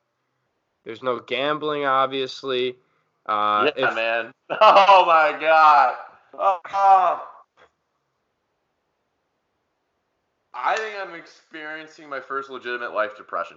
There's 0.84 1.02
no 1.02 1.18
gambling, 1.18 1.84
obviously. 1.84 2.76
Uh, 3.26 3.70
yeah, 3.76 3.88
if- 3.88 3.94
man. 3.94 4.32
Oh 4.60 5.04
my 5.06 5.38
god. 5.40 5.94
Oh, 6.34 6.60
oh. 6.72 7.28
I 10.54 10.76
think 10.76 10.94
I'm 11.00 11.14
experiencing 11.14 12.08
my 12.10 12.20
first 12.20 12.50
legitimate 12.50 12.92
life 12.92 13.16
depression. 13.16 13.56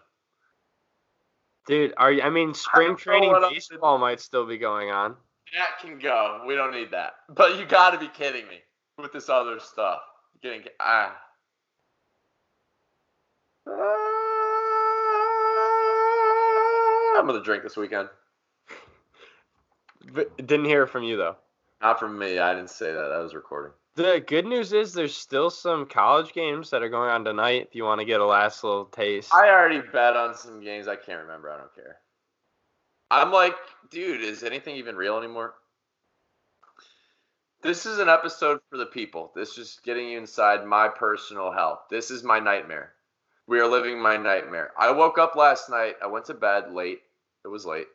Dude, 1.67 1.93
are 1.97 2.11
you, 2.11 2.21
I 2.21 2.29
mean, 2.29 2.53
spring 2.53 2.89
know 2.89 2.95
training 2.95 3.35
baseball 3.49 3.97
might 3.97 4.21
still 4.21 4.45
be 4.45 4.57
going 4.57 4.91
on. 4.91 5.15
That 5.55 5.79
can 5.81 5.97
go. 5.99 6.43
We 6.45 6.55
don't 6.55 6.73
need 6.73 6.91
that. 6.91 7.13
But 7.29 7.57
you 7.57 7.65
got 7.65 7.91
to 7.91 7.97
be 7.97 8.09
kidding 8.09 8.45
me 8.47 8.57
with 8.97 9.13
this 9.13 9.29
other 9.29 9.59
stuff. 9.59 9.99
Getting 10.43 10.63
ah. 10.81 11.15
I'm 17.17 17.25
gonna 17.25 17.41
drink 17.41 17.63
this 17.63 17.77
weekend. 17.77 18.09
But 20.13 20.35
didn't 20.37 20.65
hear 20.65 20.83
it 20.83 20.89
from 20.89 21.03
you 21.03 21.15
though. 21.15 21.37
Not 21.81 21.99
from 21.99 22.19
me. 22.19 22.37
I 22.37 22.53
didn't 22.53 22.69
say 22.69 22.91
that. 22.91 23.11
I 23.11 23.19
was 23.19 23.33
recording. 23.33 23.71
The 23.95 24.21
good 24.27 24.45
news 24.45 24.73
is 24.73 24.91
there's 24.91 25.15
still 25.15 25.49
some 25.49 25.85
college 25.85 26.33
games 26.33 26.69
that 26.71 26.83
are 26.83 26.89
going 26.89 27.09
on 27.09 27.23
tonight. 27.23 27.67
If 27.69 27.75
you 27.75 27.85
want 27.85 28.01
to 28.01 28.05
get 28.05 28.19
a 28.19 28.25
last 28.25 28.61
little 28.63 28.85
taste. 28.85 29.33
I 29.33 29.49
already 29.49 29.79
bet 29.93 30.17
on 30.17 30.35
some 30.35 30.61
games. 30.61 30.89
I 30.89 30.97
can't 30.97 31.21
remember. 31.21 31.49
I 31.49 31.57
don't 31.57 31.73
care. 31.73 31.99
I'm 33.09 33.31
like, 33.31 33.55
dude, 33.91 34.21
is 34.21 34.43
anything 34.43 34.75
even 34.77 34.95
real 34.95 35.17
anymore? 35.17 35.53
This 37.61 37.85
is 37.85 37.97
an 37.99 38.09
episode 38.09 38.59
for 38.69 38.77
the 38.77 38.85
people. 38.85 39.31
This 39.35 39.57
is 39.57 39.79
getting 39.83 40.09
you 40.09 40.17
inside 40.17 40.65
my 40.65 40.87
personal 40.87 41.51
health. 41.51 41.79
This 41.89 42.11
is 42.11 42.23
my 42.23 42.39
nightmare. 42.39 42.93
We 43.47 43.59
are 43.59 43.67
living 43.67 43.99
my 43.99 44.17
nightmare. 44.17 44.71
I 44.77 44.91
woke 44.91 45.17
up 45.17 45.35
last 45.35 45.69
night. 45.69 45.95
I 46.03 46.07
went 46.07 46.25
to 46.25 46.33
bed 46.33 46.71
late. 46.71 46.99
It 47.43 47.47
was 47.47 47.65
late. 47.65 47.87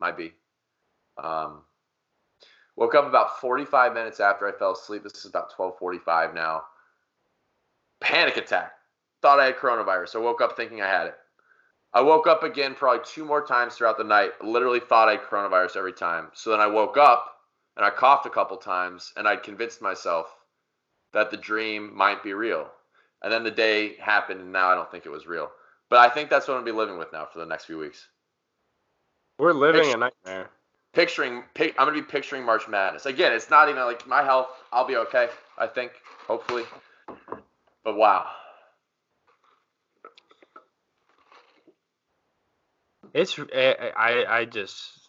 Might 0.00 0.16
be. 0.16 0.32
Um, 1.22 1.62
woke 2.76 2.94
up 2.94 3.06
about 3.06 3.40
45 3.40 3.94
minutes 3.94 4.20
after 4.20 4.48
I 4.48 4.58
fell 4.58 4.72
asleep. 4.72 5.02
This 5.02 5.14
is 5.14 5.26
about 5.26 5.52
12:45 5.56 6.34
now. 6.34 6.64
Panic 8.00 8.36
attack 8.36 8.72
thought 9.22 9.38
I 9.38 9.46
had 9.46 9.56
coronavirus. 9.56 10.16
I 10.16 10.18
woke 10.18 10.40
up 10.40 10.56
thinking 10.56 10.82
I 10.82 10.88
had 10.88 11.06
it. 11.06 11.14
I 11.94 12.00
woke 12.00 12.26
up 12.26 12.42
again 12.42 12.74
probably 12.74 13.04
two 13.04 13.24
more 13.24 13.44
times 13.46 13.74
throughout 13.74 13.98
the 13.98 14.04
night. 14.04 14.32
Literally 14.42 14.80
thought 14.80 15.08
I 15.08 15.12
had 15.12 15.22
coronavirus 15.22 15.76
every 15.76 15.92
time. 15.92 16.28
So 16.32 16.50
then 16.50 16.60
I 16.60 16.66
woke 16.66 16.96
up 16.96 17.36
and 17.76 17.84
I 17.84 17.90
coughed 17.90 18.26
a 18.26 18.30
couple 18.30 18.56
times 18.56 19.12
and 19.16 19.28
I'd 19.28 19.42
convinced 19.42 19.82
myself 19.82 20.34
that 21.12 21.30
the 21.30 21.36
dream 21.36 21.94
might 21.94 22.22
be 22.22 22.32
real. 22.32 22.68
And 23.22 23.32
then 23.32 23.44
the 23.44 23.50
day 23.50 23.96
happened 23.96 24.40
and 24.40 24.52
now 24.52 24.68
I 24.68 24.74
don't 24.74 24.90
think 24.90 25.04
it 25.04 25.10
was 25.10 25.26
real. 25.26 25.50
But 25.90 25.98
I 25.98 26.08
think 26.08 26.30
that's 26.30 26.48
what 26.48 26.54
I'm 26.54 26.60
gonna 26.60 26.72
be 26.72 26.78
living 26.78 26.96
with 26.96 27.12
now 27.12 27.26
for 27.30 27.38
the 27.38 27.46
next 27.46 27.66
few 27.66 27.78
weeks. 27.78 28.08
We're 29.38 29.52
living 29.52 29.92
a 29.92 29.96
nightmare. 29.96 30.48
Picturing, 30.94 31.42
pic, 31.54 31.74
I'm 31.78 31.86
gonna 31.86 32.00
be 32.00 32.06
picturing 32.06 32.44
March 32.44 32.68
Madness 32.68 33.04
again. 33.04 33.32
It's 33.32 33.50
not 33.50 33.68
even 33.68 33.82
like 33.82 34.06
my 34.06 34.22
health. 34.22 34.48
I'll 34.72 34.86
be 34.86 34.96
okay. 34.96 35.28
I 35.58 35.66
think, 35.66 35.92
hopefully. 36.26 36.64
But 37.84 37.96
wow, 37.96 38.30
It's 43.14 43.38
I 43.38 43.42
eh, 43.52 43.74
eh, 43.78 43.90
I, 43.96 44.24
I 44.38 44.44
just 44.44 45.02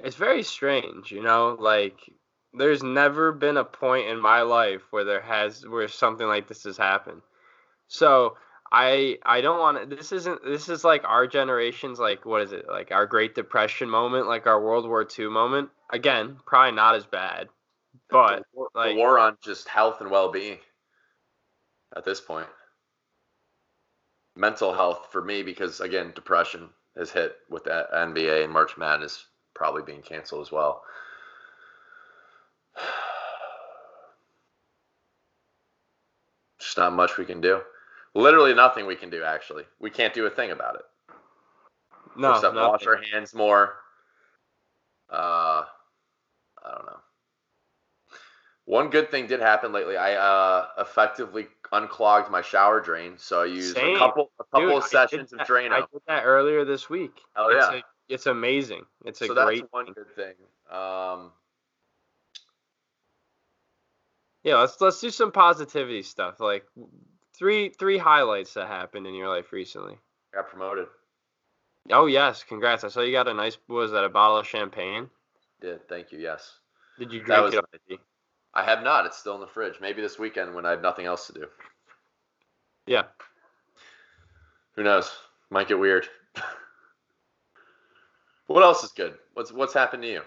it's 0.00 0.16
very 0.16 0.42
strange, 0.42 1.10
you 1.10 1.22
know, 1.22 1.56
like 1.58 1.98
there's 2.52 2.82
never 2.82 3.32
been 3.32 3.56
a 3.56 3.64
point 3.64 4.08
in 4.08 4.20
my 4.20 4.42
life 4.42 4.82
where 4.90 5.04
there 5.04 5.22
has 5.22 5.66
where 5.66 5.88
something 5.88 6.26
like 6.26 6.46
this 6.46 6.64
has 6.64 6.76
happened. 6.76 7.22
So 7.88 8.36
I 8.70 9.18
I 9.24 9.40
don't 9.40 9.58
want 9.58 9.90
to. 9.90 9.96
This 9.96 10.12
isn't. 10.12 10.44
This 10.44 10.68
is 10.68 10.84
like 10.84 11.04
our 11.04 11.26
generation's 11.26 11.98
like 11.98 12.24
what 12.24 12.42
is 12.42 12.52
it 12.52 12.66
like 12.68 12.92
our 12.92 13.06
Great 13.06 13.34
Depression 13.34 13.88
moment, 13.88 14.26
like 14.26 14.46
our 14.46 14.60
World 14.60 14.86
War 14.86 15.06
II 15.18 15.28
moment. 15.28 15.70
Again, 15.90 16.38
probably 16.46 16.72
not 16.72 16.94
as 16.94 17.06
bad, 17.06 17.48
but 18.10 18.38
the 18.38 18.44
war, 18.52 18.68
like 18.74 18.94
the 18.94 18.96
war 18.96 19.18
on 19.18 19.36
just 19.42 19.68
health 19.68 20.00
and 20.00 20.10
well-being 20.10 20.58
at 21.96 22.04
this 22.04 22.20
point. 22.20 22.48
Mental 24.36 24.72
health 24.72 25.08
for 25.10 25.22
me 25.22 25.42
because 25.42 25.80
again, 25.80 26.12
depression 26.14 26.68
has 26.96 27.10
hit 27.10 27.36
with 27.48 27.64
that 27.64 27.92
NBA 27.92 28.44
and 28.44 28.52
March 28.52 28.76
Madness 28.76 29.26
probably 29.54 29.82
being 29.82 30.02
canceled 30.02 30.42
as 30.42 30.52
well. 30.52 30.82
Just 36.60 36.76
not 36.76 36.92
much 36.92 37.16
we 37.16 37.24
can 37.24 37.40
do. 37.40 37.60
Literally 38.14 38.54
nothing 38.54 38.86
we 38.86 38.96
can 38.96 39.10
do. 39.10 39.22
Actually, 39.22 39.64
we 39.80 39.90
can't 39.90 40.14
do 40.14 40.26
a 40.26 40.30
thing 40.30 40.50
about 40.52 40.76
it. 40.76 40.82
no, 42.16 42.34
except 42.34 42.54
wash 42.54 42.86
our 42.86 43.00
hands 43.12 43.34
more. 43.34 43.74
Uh, 45.10 45.64
I 46.64 46.74
don't 46.74 46.86
know. 46.86 47.00
One 48.66 48.88
good 48.88 49.10
thing 49.10 49.26
did 49.26 49.40
happen 49.40 49.72
lately. 49.72 49.96
I 49.98 50.14
uh, 50.14 50.68
effectively 50.78 51.48
unclogged 51.70 52.30
my 52.30 52.40
shower 52.40 52.80
drain, 52.80 53.18
so 53.18 53.42
I 53.42 53.46
used 53.46 53.74
Same. 53.76 53.96
a 53.96 53.98
couple 53.98 54.30
a 54.40 54.44
couple 54.44 54.68
Dude, 54.68 54.76
of 54.78 54.84
sessions 54.84 55.32
of 55.32 55.38
that- 55.40 55.48
Drano. 55.48 55.72
I 55.72 55.80
did 55.80 56.00
that 56.06 56.22
earlier 56.24 56.64
this 56.64 56.88
week. 56.88 57.20
Hell 57.36 57.48
it's 57.50 57.66
yeah. 57.70 57.78
a- 57.78 57.82
it's 58.08 58.26
amazing. 58.26 58.84
It's 59.04 59.20
a 59.22 59.26
so 59.26 59.34
great. 59.34 59.60
that's 59.60 59.72
one 59.72 59.86
good 59.92 60.14
thing. 60.14 60.34
Um, 60.70 61.32
Yeah, 64.42 64.56
let's 64.60 64.78
let's 64.80 65.00
do 65.00 65.08
some 65.10 65.32
positivity 65.32 66.02
stuff. 66.02 66.38
Like 66.40 66.66
three 67.36 67.70
three 67.70 67.96
highlights 67.98 68.54
that 68.54 68.68
happened 68.68 69.06
in 69.06 69.14
your 69.14 69.28
life 69.28 69.52
recently. 69.52 69.98
got 70.34 70.48
promoted. 70.48 70.86
Oh 71.90 72.06
yes, 72.06 72.42
congrats! 72.44 72.84
I 72.84 72.88
saw 72.88 73.00
you 73.00 73.12
got 73.12 73.28
a 73.28 73.34
nice 73.34 73.56
was 73.68 73.90
that 73.92 74.04
a 74.04 74.08
bottle 74.10 74.36
of 74.38 74.46
champagne? 74.46 75.08
Did 75.60 75.86
thank 75.88 76.12
you. 76.12 76.18
Yes, 76.18 76.58
Did 76.98 77.12
you 77.12 77.20
That 77.20 77.26
drink 77.26 77.44
was 77.44 77.54
it 77.54 77.58
already? 77.58 78.02
I 78.54 78.64
have 78.64 78.82
not. 78.82 79.04
It's 79.06 79.18
still 79.18 79.34
in 79.34 79.40
the 79.40 79.46
fridge. 79.46 79.74
Maybe 79.80 80.00
this 80.00 80.18
weekend 80.18 80.54
when 80.54 80.64
I 80.64 80.70
have 80.70 80.82
nothing 80.82 81.06
else 81.06 81.26
to 81.26 81.32
do. 81.32 81.46
Yeah. 82.86 83.02
Who 84.76 84.82
knows? 84.82 85.10
Might 85.50 85.68
get 85.68 85.78
weird. 85.78 86.06
what 88.46 88.62
else 88.62 88.84
is 88.84 88.92
good? 88.92 89.14
What's 89.34 89.52
what's 89.52 89.74
happened 89.74 90.02
to 90.02 90.08
you? 90.08 90.20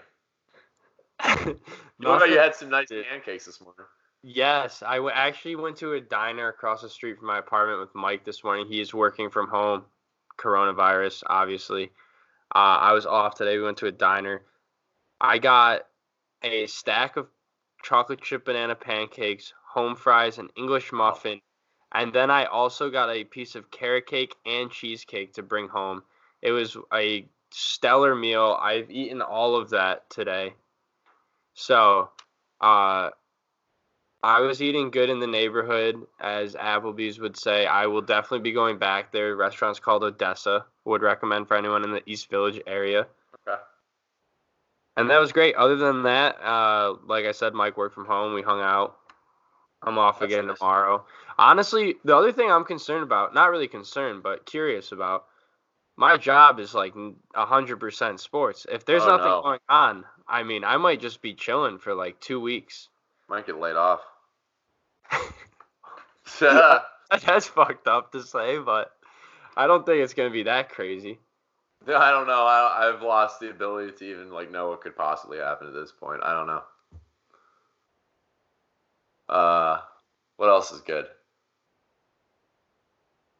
About 1.20 1.56
Nothing- 2.00 2.32
you 2.32 2.38
had 2.38 2.54
some 2.54 2.70
nice 2.70 2.88
pancakes 3.10 3.46
this 3.46 3.60
morning? 3.60 3.84
Yes, 4.22 4.82
I 4.84 4.96
w- 4.96 5.14
actually 5.14 5.54
went 5.54 5.76
to 5.76 5.92
a 5.92 6.00
diner 6.00 6.48
across 6.48 6.82
the 6.82 6.88
street 6.88 7.18
from 7.18 7.28
my 7.28 7.38
apartment 7.38 7.78
with 7.80 7.94
Mike 7.94 8.24
this 8.24 8.42
morning. 8.42 8.66
He's 8.68 8.92
working 8.92 9.30
from 9.30 9.46
home, 9.46 9.84
coronavirus, 10.36 11.22
obviously. 11.28 11.92
Uh, 12.52 12.58
I 12.82 12.92
was 12.94 13.06
off 13.06 13.36
today. 13.36 13.56
We 13.58 13.62
went 13.62 13.76
to 13.78 13.86
a 13.86 13.92
diner. 13.92 14.42
I 15.20 15.38
got 15.38 15.82
a 16.42 16.66
stack 16.66 17.16
of 17.16 17.28
chocolate 17.82 18.20
chip 18.22 18.44
banana 18.44 18.74
pancakes, 18.74 19.52
home 19.72 19.96
fries, 19.96 20.38
an 20.38 20.48
English 20.56 20.92
muffin, 20.92 21.40
and 21.92 22.12
then 22.12 22.30
I 22.30 22.44
also 22.44 22.90
got 22.90 23.10
a 23.10 23.24
piece 23.24 23.54
of 23.54 23.70
carrot 23.70 24.06
cake 24.06 24.34
and 24.44 24.70
cheesecake 24.70 25.34
to 25.34 25.42
bring 25.42 25.68
home. 25.68 26.02
It 26.42 26.52
was 26.52 26.76
a 26.92 27.26
stellar 27.50 28.14
meal. 28.14 28.58
I've 28.60 28.90
eaten 28.90 29.22
all 29.22 29.56
of 29.56 29.70
that 29.70 30.08
today. 30.10 30.54
So, 31.54 32.10
uh, 32.60 33.10
I 34.22 34.40
was 34.40 34.60
eating 34.60 34.90
good 34.90 35.10
in 35.10 35.20
the 35.20 35.26
neighborhood, 35.26 36.04
as 36.20 36.54
Applebee's 36.54 37.20
would 37.20 37.36
say. 37.36 37.66
I 37.66 37.86
will 37.86 38.02
definitely 38.02 38.40
be 38.40 38.52
going 38.52 38.78
back. 38.78 39.12
Their 39.12 39.36
restaurant's 39.36 39.78
called 39.78 40.02
Odessa. 40.02 40.66
Would 40.84 41.02
recommend 41.02 41.46
for 41.46 41.56
anyone 41.56 41.84
in 41.84 41.92
the 41.92 42.02
East 42.04 42.28
Village 42.28 42.60
area. 42.66 43.06
And 44.98 45.08
that 45.10 45.20
was 45.20 45.30
great. 45.30 45.54
Other 45.54 45.76
than 45.76 46.02
that, 46.02 46.42
uh, 46.42 46.96
like 47.06 47.24
I 47.24 47.30
said, 47.30 47.54
Mike 47.54 47.76
worked 47.76 47.94
from 47.94 48.04
home. 48.04 48.34
We 48.34 48.42
hung 48.42 48.60
out. 48.60 48.96
I'm 49.80 49.96
off 49.96 50.18
That's 50.18 50.32
again 50.32 50.48
nice. 50.48 50.58
tomorrow. 50.58 51.06
Honestly, 51.38 51.94
the 52.04 52.16
other 52.16 52.32
thing 52.32 52.50
I'm 52.50 52.64
concerned 52.64 53.04
about, 53.04 53.32
not 53.32 53.52
really 53.52 53.68
concerned, 53.68 54.24
but 54.24 54.44
curious 54.44 54.90
about, 54.90 55.26
my 55.96 56.16
job 56.16 56.58
is 56.58 56.74
like 56.74 56.94
100% 56.94 58.18
sports. 58.20 58.66
If 58.70 58.84
there's 58.84 59.04
Oh, 59.04 59.08
nothing 59.08 59.26
no. 59.26 59.42
going 59.42 59.60
on, 59.68 60.04
I 60.26 60.42
mean, 60.42 60.64
I 60.64 60.76
might 60.78 61.00
just 61.00 61.22
be 61.22 61.32
chilling 61.34 61.78
for 61.78 61.94
like 61.94 62.18
two 62.20 62.40
weeks. 62.40 62.88
Might 63.28 63.46
get 63.46 63.60
laid 63.60 63.76
off. 63.76 64.00
That's 66.40 67.46
fucked 67.46 67.86
up 67.86 68.12
to 68.12 68.22
say, 68.22 68.58
but 68.58 68.90
I 69.56 69.66
don't 69.68 69.86
think 69.86 70.02
it's 70.02 70.14
gonna 70.14 70.30
be 70.30 70.42
that 70.44 70.70
crazy. 70.70 71.20
I 71.88 72.10
don't 72.10 72.26
know. 72.26 72.44
I, 72.44 72.88
I've 72.88 73.02
lost 73.02 73.40
the 73.40 73.50
ability 73.50 73.92
to 73.98 74.04
even 74.04 74.30
like 74.30 74.50
know 74.50 74.68
what 74.68 74.80
could 74.80 74.96
possibly 74.96 75.38
happen 75.38 75.68
at 75.68 75.74
this 75.74 75.92
point. 75.92 76.22
I 76.22 76.32
don't 76.32 76.46
know. 76.46 76.62
Uh, 79.28 79.80
what 80.36 80.48
else 80.48 80.72
is 80.72 80.80
good? 80.80 81.06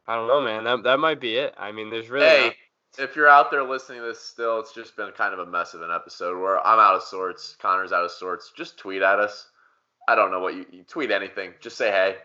I 0.07 0.15
don't 0.15 0.27
know, 0.27 0.41
man. 0.41 0.63
That 0.63 0.83
that 0.83 0.99
might 0.99 1.19
be 1.19 1.35
it. 1.35 1.53
I 1.57 1.71
mean, 1.71 1.89
there's 1.89 2.09
really 2.09 2.25
hey, 2.25 2.45
not- 2.45 2.53
if 2.97 3.15
you're 3.15 3.29
out 3.29 3.51
there 3.51 3.63
listening 3.63 3.99
to 3.99 4.07
this 4.07 4.19
still, 4.19 4.59
it's 4.59 4.73
just 4.73 4.95
been 4.97 5.11
kind 5.11 5.33
of 5.33 5.39
a 5.39 5.45
mess 5.45 5.75
of 5.75 5.83
an 5.83 5.91
episode 5.91 6.39
where 6.39 6.65
I'm 6.65 6.79
out 6.79 6.95
of 6.95 7.03
sorts, 7.03 7.55
Connor's 7.61 7.91
out 7.91 8.03
of 8.03 8.11
sorts. 8.11 8.51
Just 8.57 8.79
tweet 8.79 9.03
at 9.03 9.19
us. 9.19 9.49
I 10.07 10.15
don't 10.15 10.31
know 10.31 10.39
what 10.39 10.55
you, 10.55 10.65
you 10.71 10.83
tweet 10.83 11.11
anything. 11.11 11.53
Just 11.59 11.77
say 11.77 11.91
hey. 11.91 12.15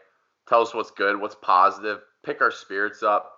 Tell 0.49 0.63
us 0.63 0.75
what's 0.75 0.91
good, 0.91 1.21
what's 1.21 1.37
positive. 1.37 2.01
Pick 2.23 2.41
our 2.41 2.51
spirits 2.51 3.03
up. 3.03 3.34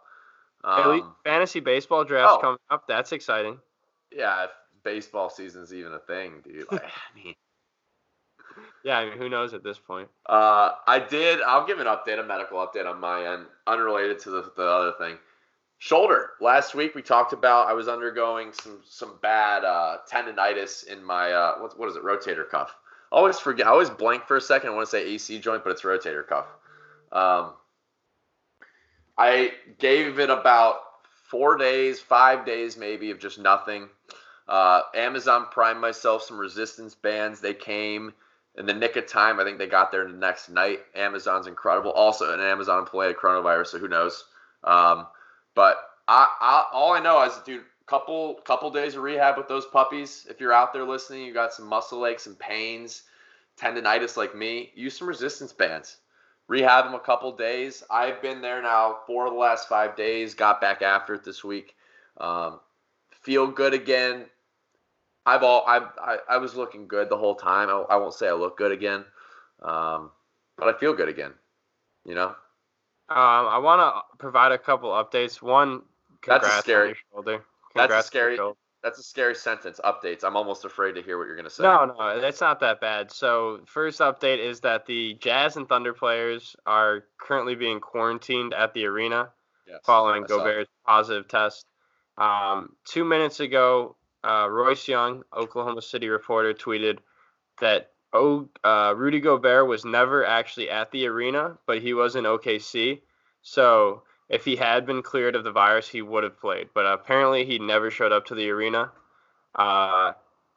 Um, 0.66 1.14
fantasy 1.22 1.60
baseball 1.60 2.04
drafts 2.04 2.34
oh. 2.38 2.40
coming 2.40 2.58
up. 2.70 2.88
That's 2.88 3.12
exciting. 3.12 3.58
yeah, 4.10 4.44
if 4.44 4.50
baseball 4.82 5.30
season's 5.30 5.72
even 5.72 5.92
a 5.92 5.98
thing, 6.00 6.42
dude. 6.44 6.70
Like, 6.70 6.82
I 6.84 7.24
mean, 7.24 7.34
Yeah, 8.84 8.98
I 8.98 9.08
mean, 9.08 9.18
who 9.18 9.28
knows 9.28 9.54
at 9.54 9.62
this 9.62 9.78
point? 9.78 10.08
Uh, 10.26 10.72
I 10.86 10.98
did. 10.98 11.40
I'll 11.42 11.66
give 11.66 11.78
an 11.78 11.86
update, 11.86 12.18
a 12.18 12.24
medical 12.24 12.58
update 12.58 12.84
on 12.84 13.00
my 13.00 13.32
end, 13.32 13.46
unrelated 13.66 14.18
to 14.20 14.30
the, 14.30 14.52
the 14.56 14.64
other 14.64 14.92
thing. 14.98 15.18
Shoulder. 15.78 16.30
Last 16.40 16.74
week 16.74 16.94
we 16.94 17.02
talked 17.02 17.32
about 17.32 17.68
I 17.68 17.74
was 17.74 17.86
undergoing 17.86 18.52
some 18.52 18.80
some 18.84 19.18
bad 19.20 19.62
uh, 19.62 19.98
tendonitis 20.10 20.86
in 20.86 21.04
my 21.04 21.32
uh, 21.32 21.58
what 21.58 21.78
what 21.78 21.88
is 21.88 21.96
it 21.96 22.02
rotator 22.02 22.48
cuff. 22.48 22.74
I 23.12 23.16
always 23.16 23.38
forget. 23.38 23.66
I 23.66 23.70
always 23.70 23.90
blank 23.90 24.26
for 24.26 24.36
a 24.36 24.40
second. 24.40 24.70
I 24.70 24.74
want 24.74 24.86
to 24.86 24.90
say 24.90 25.06
AC 25.06 25.38
joint, 25.38 25.62
but 25.62 25.70
it's 25.70 25.82
rotator 25.82 26.26
cuff. 26.26 26.46
Um, 27.12 27.52
I 29.18 29.52
gave 29.78 30.18
it 30.18 30.30
about 30.30 30.80
four 31.24 31.56
days, 31.56 32.00
five 32.00 32.44
days 32.44 32.76
maybe 32.76 33.10
of 33.10 33.18
just 33.18 33.38
nothing. 33.38 33.88
Uh, 34.48 34.82
Amazon 34.94 35.46
Prime 35.50 35.80
myself 35.80 36.22
some 36.22 36.38
resistance 36.38 36.94
bands. 36.94 37.40
They 37.40 37.54
came 37.54 38.12
in 38.56 38.66
the 38.66 38.74
nick 38.74 38.96
of 38.96 39.06
time. 39.06 39.40
I 39.40 39.44
think 39.44 39.58
they 39.58 39.66
got 39.66 39.90
there 39.90 40.06
the 40.06 40.16
next 40.16 40.48
night. 40.48 40.80
Amazon's 40.94 41.46
incredible. 41.46 41.90
Also, 41.92 42.32
an 42.32 42.40
Amazon 42.40 42.80
employee 42.80 43.08
had 43.08 43.16
coronavirus, 43.16 43.68
so 43.68 43.78
who 43.78 43.88
knows? 43.88 44.24
Um, 44.64 45.06
but 45.54 45.76
I, 46.06 46.28
I, 46.40 46.66
all 46.72 46.92
I 46.92 47.00
know 47.00 47.22
is, 47.22 47.36
dude, 47.44 47.64
couple 47.86 48.34
couple 48.44 48.70
days 48.70 48.96
of 48.96 49.02
rehab 49.02 49.36
with 49.36 49.48
those 49.48 49.66
puppies. 49.66 50.26
If 50.28 50.40
you're 50.40 50.52
out 50.52 50.72
there 50.72 50.84
listening, 50.84 51.22
you 51.22 51.32
got 51.32 51.52
some 51.52 51.66
muscle 51.66 52.06
aches 52.06 52.26
and 52.26 52.38
pains, 52.38 53.04
tendonitis 53.58 54.16
like 54.16 54.34
me. 54.34 54.72
Use 54.74 54.98
some 54.98 55.08
resistance 55.08 55.52
bands. 55.52 55.98
Rehab 56.48 56.84
them 56.84 56.94
a 56.94 57.00
couple 57.00 57.32
days. 57.32 57.82
I've 57.90 58.22
been 58.22 58.40
there 58.40 58.62
now 58.62 58.98
for 59.06 59.28
the 59.28 59.36
last 59.36 59.68
five 59.68 59.96
days. 59.96 60.34
Got 60.34 60.60
back 60.60 60.80
after 60.80 61.14
it 61.14 61.24
this 61.24 61.42
week. 61.42 61.74
Um, 62.18 62.60
feel 63.22 63.48
good 63.48 63.74
again. 63.74 64.26
I've 65.26 65.42
all 65.42 65.64
I've, 65.66 65.88
I 66.00 66.18
I 66.28 66.36
was 66.38 66.54
looking 66.54 66.86
good 66.86 67.08
the 67.08 67.16
whole 67.16 67.34
time. 67.34 67.68
I, 67.68 67.84
I 67.90 67.96
won't 67.96 68.14
say 68.14 68.28
I 68.28 68.32
look 68.32 68.56
good 68.56 68.70
again, 68.70 69.04
um, 69.60 70.10
but 70.56 70.68
I 70.68 70.78
feel 70.78 70.94
good 70.94 71.08
again. 71.08 71.32
You 72.04 72.14
know, 72.14 72.28
Um, 72.28 72.36
I 73.48 73.58
want 73.58 73.80
to 73.80 74.16
provide 74.18 74.52
a 74.52 74.58
couple 74.58 74.90
updates. 74.90 75.42
One, 75.42 75.82
That's 76.24 76.46
scary- 76.58 76.82
on 76.82 76.86
your 76.88 76.96
shoulder. 77.12 77.32
That's 77.32 77.42
Congrats 77.72 77.90
on 77.92 77.96
your 77.96 78.02
scary- 78.02 78.36
shoulder. 78.36 78.58
That's 78.86 79.00
a 79.00 79.02
scary 79.02 79.34
sentence. 79.34 79.80
Updates. 79.82 80.22
I'm 80.22 80.36
almost 80.36 80.64
afraid 80.64 80.92
to 80.92 81.02
hear 81.02 81.18
what 81.18 81.26
you're 81.26 81.34
gonna 81.34 81.50
say. 81.50 81.64
No, 81.64 81.86
no, 81.86 82.20
it's 82.24 82.40
not 82.40 82.60
that 82.60 82.80
bad. 82.80 83.10
So, 83.10 83.58
first 83.66 83.98
update 83.98 84.38
is 84.38 84.60
that 84.60 84.86
the 84.86 85.14
Jazz 85.14 85.56
and 85.56 85.68
Thunder 85.68 85.92
players 85.92 86.54
are 86.66 87.02
currently 87.18 87.56
being 87.56 87.80
quarantined 87.80 88.54
at 88.54 88.74
the 88.74 88.86
arena 88.86 89.32
Yes, 89.66 89.80
following. 89.84 90.22
Gobert's 90.22 90.70
positive 90.86 91.26
test. 91.26 91.66
Um, 92.16 92.76
two 92.84 93.04
minutes 93.04 93.40
ago, 93.40 93.96
uh, 94.22 94.46
Royce 94.48 94.86
Young, 94.86 95.24
Oklahoma 95.36 95.82
City 95.82 96.08
reporter, 96.08 96.54
tweeted 96.54 96.98
that 97.60 97.90
oh, 98.12 98.48
uh, 98.62 98.94
Rudy 98.96 99.18
Gobert 99.18 99.66
was 99.66 99.84
never 99.84 100.24
actually 100.24 100.70
at 100.70 100.92
the 100.92 101.08
arena, 101.08 101.58
but 101.66 101.82
he 101.82 101.92
was 101.92 102.14
in 102.14 102.22
OKC. 102.22 103.00
So 103.42 104.04
if 104.28 104.44
he 104.44 104.56
had 104.56 104.86
been 104.86 105.02
cleared 105.02 105.36
of 105.36 105.44
the 105.44 105.52
virus, 105.52 105.88
he 105.88 106.02
would 106.02 106.24
have 106.24 106.40
played. 106.40 106.68
But 106.74 106.86
apparently, 106.86 107.44
he 107.44 107.58
never 107.58 107.90
showed 107.90 108.12
up 108.12 108.26
to 108.26 108.34
the 108.34 108.50
arena. 108.50 108.90
Uh, 109.54 110.12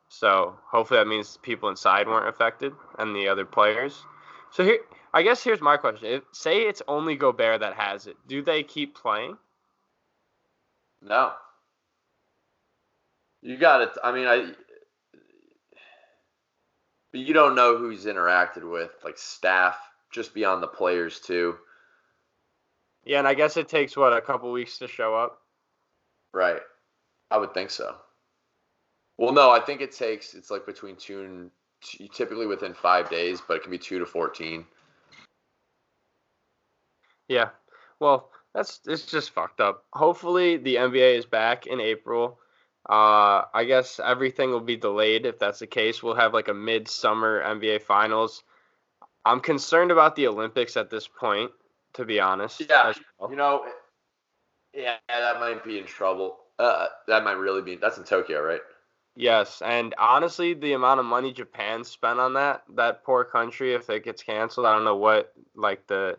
so 0.09 0.57
hopefully 0.69 0.99
that 0.99 1.07
means 1.07 1.37
people 1.37 1.69
inside 1.69 2.07
weren't 2.07 2.27
affected 2.27 2.73
and 2.97 3.15
the 3.15 3.27
other 3.27 3.45
players. 3.45 4.03
So 4.51 4.63
here, 4.63 4.79
I 5.13 5.21
guess 5.21 5.43
here's 5.43 5.61
my 5.61 5.77
question: 5.77 6.07
if, 6.07 6.23
Say 6.31 6.67
it's 6.67 6.81
only 6.87 7.15
Gobert 7.15 7.61
that 7.61 7.75
has 7.75 8.07
it, 8.07 8.17
do 8.27 8.41
they 8.41 8.63
keep 8.63 8.95
playing? 8.95 9.37
No. 11.01 11.33
You 13.41 13.57
got 13.57 13.81
it. 13.81 13.91
I 14.03 14.11
mean, 14.11 14.27
I. 14.27 14.51
But 17.11 17.21
you 17.21 17.33
don't 17.33 17.55
know 17.55 17.77
who 17.77 17.89
he's 17.89 18.05
interacted 18.05 18.69
with, 18.69 18.91
like 19.03 19.17
staff, 19.17 19.77
just 20.11 20.33
beyond 20.33 20.61
the 20.61 20.67
players 20.67 21.19
too. 21.19 21.55
Yeah, 23.05 23.19
and 23.19 23.27
I 23.27 23.33
guess 23.33 23.57
it 23.57 23.67
takes 23.67 23.95
what 23.95 24.13
a 24.13 24.21
couple 24.21 24.51
weeks 24.51 24.77
to 24.79 24.87
show 24.87 25.15
up. 25.15 25.41
Right. 26.33 26.61
I 27.31 27.37
would 27.37 27.53
think 27.53 27.69
so. 27.69 27.95
Well, 29.17 29.33
no, 29.33 29.49
I 29.49 29.59
think 29.59 29.81
it 29.81 29.91
takes. 29.91 30.33
It's 30.33 30.51
like 30.51 30.65
between 30.65 30.95
two 30.95 31.23
and 31.23 31.51
typically 32.13 32.45
within 32.45 32.73
five 32.73 33.09
days, 33.09 33.41
but 33.45 33.57
it 33.57 33.63
can 33.63 33.71
be 33.71 33.77
two 33.77 33.99
to 33.99 34.05
fourteen. 34.05 34.65
Yeah. 37.27 37.49
Well, 37.99 38.31
that's 38.53 38.79
it's 38.87 39.05
just 39.05 39.31
fucked 39.31 39.61
up. 39.61 39.85
Hopefully 39.93 40.57
the 40.57 40.75
NBA 40.75 41.17
is 41.17 41.25
back 41.25 41.67
in 41.67 41.79
April. 41.79 42.39
Uh, 42.87 43.43
I 43.53 43.65
guess 43.67 43.99
everything 44.03 44.51
will 44.51 44.61
be 44.61 44.77
delayed 44.77 45.25
if 45.25 45.37
that's 45.37 45.59
the 45.59 45.67
case. 45.67 46.01
We'll 46.01 46.15
have 46.15 46.33
like 46.33 46.47
a 46.47 46.53
mid-summer 46.53 47.43
NBA 47.43 47.83
Finals. 47.83 48.43
I'm 49.25 49.41
concerned 49.41 49.91
about 49.91 50.15
the 50.15 50.27
Olympics 50.27 50.77
at 50.77 50.89
this 50.89 51.07
point, 51.07 51.51
to 51.93 52.05
be 52.05 52.19
honest. 52.19 52.61
Yeah, 52.69 52.93
well. 53.19 53.29
You 53.29 53.35
know, 53.35 53.65
yeah, 54.73 54.97
that 55.07 55.39
might 55.39 55.63
be 55.63 55.79
in 55.79 55.85
trouble. 55.85 56.37
Uh, 56.57 56.87
that 57.07 57.23
might 57.23 57.33
really 57.37 57.61
be. 57.61 57.75
That's 57.75 57.97
in 57.97 58.03
Tokyo, 58.03 58.41
right? 58.41 58.61
Yes, 59.15 59.61
and 59.61 59.93
honestly, 59.97 60.53
the 60.53 60.73
amount 60.73 60.99
of 60.99 61.05
money 61.05 61.33
Japan 61.33 61.83
spent 61.83 62.19
on 62.19 62.33
that 62.33 62.63
that 62.75 63.03
poor 63.03 63.23
country, 63.25 63.73
if 63.73 63.89
it 63.89 64.03
gets 64.03 64.23
canceled, 64.23 64.65
I 64.65 64.73
don't 64.73 64.85
know 64.85 64.95
what 64.95 65.33
like 65.55 65.87
the 65.87 66.17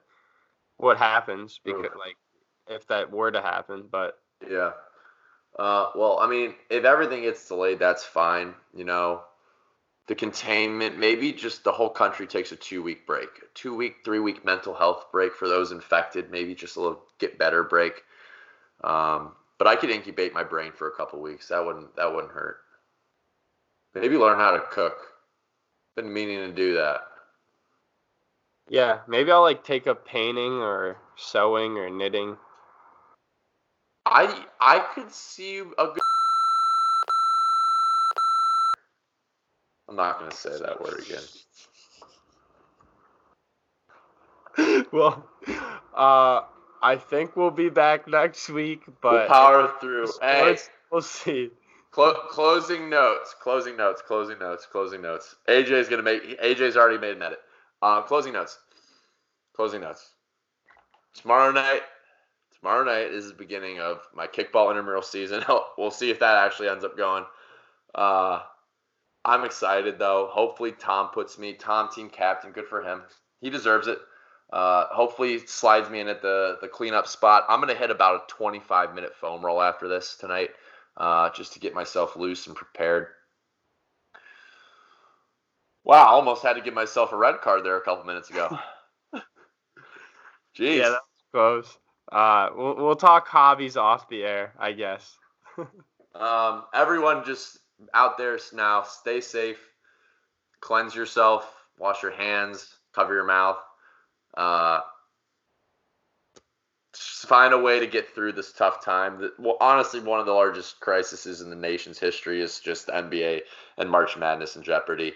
what 0.76 0.96
happens 0.98 1.60
because 1.64 1.86
like 1.98 2.16
if 2.68 2.86
that 2.88 3.10
were 3.10 3.30
to 3.30 3.40
happen, 3.40 3.84
but 3.90 4.18
Yeah. 4.48 4.72
Uh, 5.58 5.90
well, 5.96 6.18
I 6.20 6.28
mean, 6.28 6.54
if 6.70 6.84
everything 6.84 7.22
gets 7.22 7.46
delayed, 7.48 7.78
that's 7.78 8.04
fine. 8.04 8.54
You 8.74 8.84
know, 8.84 9.22
the 10.10 10.16
containment, 10.16 10.98
maybe 10.98 11.32
just 11.32 11.62
the 11.62 11.70
whole 11.70 11.88
country 11.88 12.26
takes 12.26 12.50
a 12.50 12.56
two 12.56 12.82
week 12.82 13.06
break, 13.06 13.28
a 13.44 13.46
two 13.54 13.76
week, 13.76 13.98
three 14.04 14.18
week 14.18 14.44
mental 14.44 14.74
health 14.74 15.06
break 15.12 15.32
for 15.36 15.46
those 15.46 15.70
infected, 15.70 16.32
maybe 16.32 16.52
just 16.52 16.74
a 16.74 16.80
little 16.80 17.04
get 17.20 17.38
better 17.38 17.62
break. 17.62 17.92
Um, 18.82 19.36
but 19.56 19.68
I 19.68 19.76
could 19.76 19.88
incubate 19.88 20.34
my 20.34 20.42
brain 20.42 20.72
for 20.72 20.88
a 20.88 20.96
couple 20.96 21.20
weeks. 21.20 21.46
That 21.46 21.64
wouldn't 21.64 21.94
that 21.94 22.12
wouldn't 22.12 22.32
hurt. 22.32 22.56
Maybe 23.94 24.16
learn 24.16 24.36
how 24.36 24.50
to 24.50 24.60
cook. 24.72 24.96
Been 25.94 26.12
meaning 26.12 26.38
to 26.38 26.52
do 26.52 26.74
that. 26.74 27.02
yeah, 28.68 29.02
maybe 29.06 29.30
I'll 29.30 29.42
like 29.42 29.62
take 29.62 29.86
up 29.86 30.04
painting 30.04 30.54
or 30.54 30.96
sewing 31.14 31.78
or 31.78 31.88
knitting. 31.88 32.36
I 34.06 34.44
I 34.60 34.80
could 34.92 35.12
see 35.12 35.58
a 35.58 35.86
good. 35.86 36.00
I'm 39.90 39.96
not 39.96 40.20
gonna 40.20 40.30
say 40.30 40.50
that 40.50 40.80
word 40.80 41.00
again. 41.00 41.18
well, 44.92 45.26
uh, 45.92 46.42
I 46.80 46.96
think 46.96 47.34
we'll 47.34 47.50
be 47.50 47.70
back 47.70 48.06
next 48.06 48.48
week, 48.50 48.82
We'll 48.86 48.96
but 49.02 49.28
power 49.28 49.74
through. 49.80 50.12
Hey, 50.22 50.58
we'll 50.92 51.02
see. 51.02 51.50
clo- 51.90 52.22
closing 52.30 52.88
notes. 52.88 53.34
Closing 53.42 53.76
notes. 53.76 54.00
Closing 54.06 54.38
notes. 54.38 54.68
Closing 54.70 55.02
notes. 55.02 55.34
AJ's 55.48 55.88
gonna 55.88 56.04
make. 56.04 56.40
AJ's 56.40 56.76
already 56.76 56.98
made 56.98 57.16
an 57.16 57.22
edit. 57.22 57.40
Uh, 57.82 58.02
closing 58.02 58.32
notes. 58.32 58.60
Closing 59.56 59.80
notes. 59.80 60.08
Tomorrow 61.14 61.50
night. 61.50 61.82
Tomorrow 62.60 62.84
night 62.84 63.12
is 63.12 63.26
the 63.26 63.34
beginning 63.34 63.80
of 63.80 64.02
my 64.14 64.28
kickball 64.28 64.68
intramural 64.68 65.02
season. 65.02 65.42
we'll 65.78 65.90
see 65.90 66.10
if 66.10 66.20
that 66.20 66.36
actually 66.36 66.68
ends 66.68 66.84
up 66.84 66.96
going. 66.96 67.24
Uh, 67.92 68.42
I'm 69.24 69.44
excited 69.44 69.98
though. 69.98 70.28
Hopefully 70.30 70.72
Tom 70.72 71.08
puts 71.12 71.38
me 71.38 71.54
Tom 71.54 71.88
team 71.94 72.08
captain. 72.08 72.52
Good 72.52 72.66
for 72.66 72.82
him. 72.82 73.02
He 73.40 73.50
deserves 73.50 73.86
it. 73.86 73.98
Uh, 74.52 74.86
hopefully 74.86 75.38
he 75.38 75.46
slides 75.46 75.88
me 75.90 76.00
in 76.00 76.08
at 76.08 76.22
the 76.22 76.58
the 76.60 76.68
cleanup 76.68 77.06
spot. 77.06 77.44
I'm 77.48 77.60
gonna 77.60 77.74
hit 77.74 77.90
about 77.90 78.22
a 78.22 78.32
25 78.32 78.94
minute 78.94 79.14
foam 79.14 79.44
roll 79.44 79.62
after 79.62 79.88
this 79.88 80.16
tonight, 80.16 80.50
uh, 80.96 81.30
just 81.30 81.52
to 81.52 81.60
get 81.60 81.74
myself 81.74 82.16
loose 82.16 82.46
and 82.46 82.56
prepared. 82.56 83.08
Wow, 85.84 86.02
I 86.04 86.08
almost 86.08 86.42
had 86.42 86.54
to 86.54 86.60
give 86.60 86.74
myself 86.74 87.12
a 87.12 87.16
red 87.16 87.40
card 87.40 87.64
there 87.64 87.76
a 87.76 87.80
couple 87.80 88.04
minutes 88.04 88.30
ago. 88.30 88.58
Jeez. 90.58 90.78
Yeah, 90.78 90.90
that 90.90 91.00
was 91.00 91.24
close. 91.32 91.78
Uh, 92.10 92.50
we'll 92.56 92.76
we'll 92.76 92.96
talk 92.96 93.28
hobbies 93.28 93.76
off 93.76 94.08
the 94.08 94.24
air, 94.24 94.54
I 94.58 94.72
guess. 94.72 95.16
Um, 96.12 96.64
everyone 96.74 97.24
just 97.24 97.59
out 97.94 98.18
there 98.18 98.38
now, 98.52 98.82
stay 98.82 99.20
safe, 99.20 99.58
cleanse 100.60 100.94
yourself, 100.94 101.52
wash 101.78 102.02
your 102.02 102.12
hands, 102.12 102.74
cover 102.94 103.14
your 103.14 103.26
mouth. 103.26 103.58
Uh, 104.36 104.80
find 106.94 107.54
a 107.54 107.58
way 107.58 107.78
to 107.80 107.86
get 107.86 108.14
through 108.14 108.32
this 108.32 108.52
tough 108.52 108.84
time. 108.84 109.20
That, 109.20 109.38
well, 109.38 109.56
honestly, 109.60 110.00
one 110.00 110.20
of 110.20 110.26
the 110.26 110.32
largest 110.32 110.80
crises 110.80 111.40
in 111.40 111.50
the 111.50 111.56
nation's 111.56 111.98
history 111.98 112.40
is 112.40 112.60
just 112.60 112.86
the 112.86 112.92
NBA 112.92 113.42
and 113.78 113.90
March 113.90 114.16
Madness 114.16 114.56
in 114.56 114.62
jeopardy. 114.62 115.12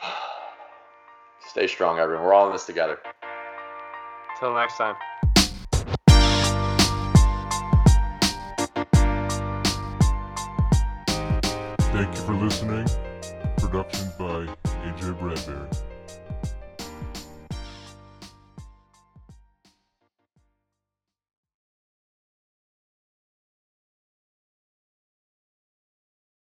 Stay 1.48 1.66
strong, 1.66 1.98
everyone. 1.98 2.24
We're 2.24 2.34
all 2.34 2.46
in 2.46 2.52
this 2.52 2.66
together. 2.66 2.98
Till 4.38 4.54
next 4.54 4.78
time. 4.78 4.94
Thank 12.00 12.16
you 12.16 12.22
for 12.22 12.32
listening. 12.32 12.86
Production 13.58 14.08
by 14.18 14.46
AJ 14.86 15.18
Bradbury. 15.20 15.89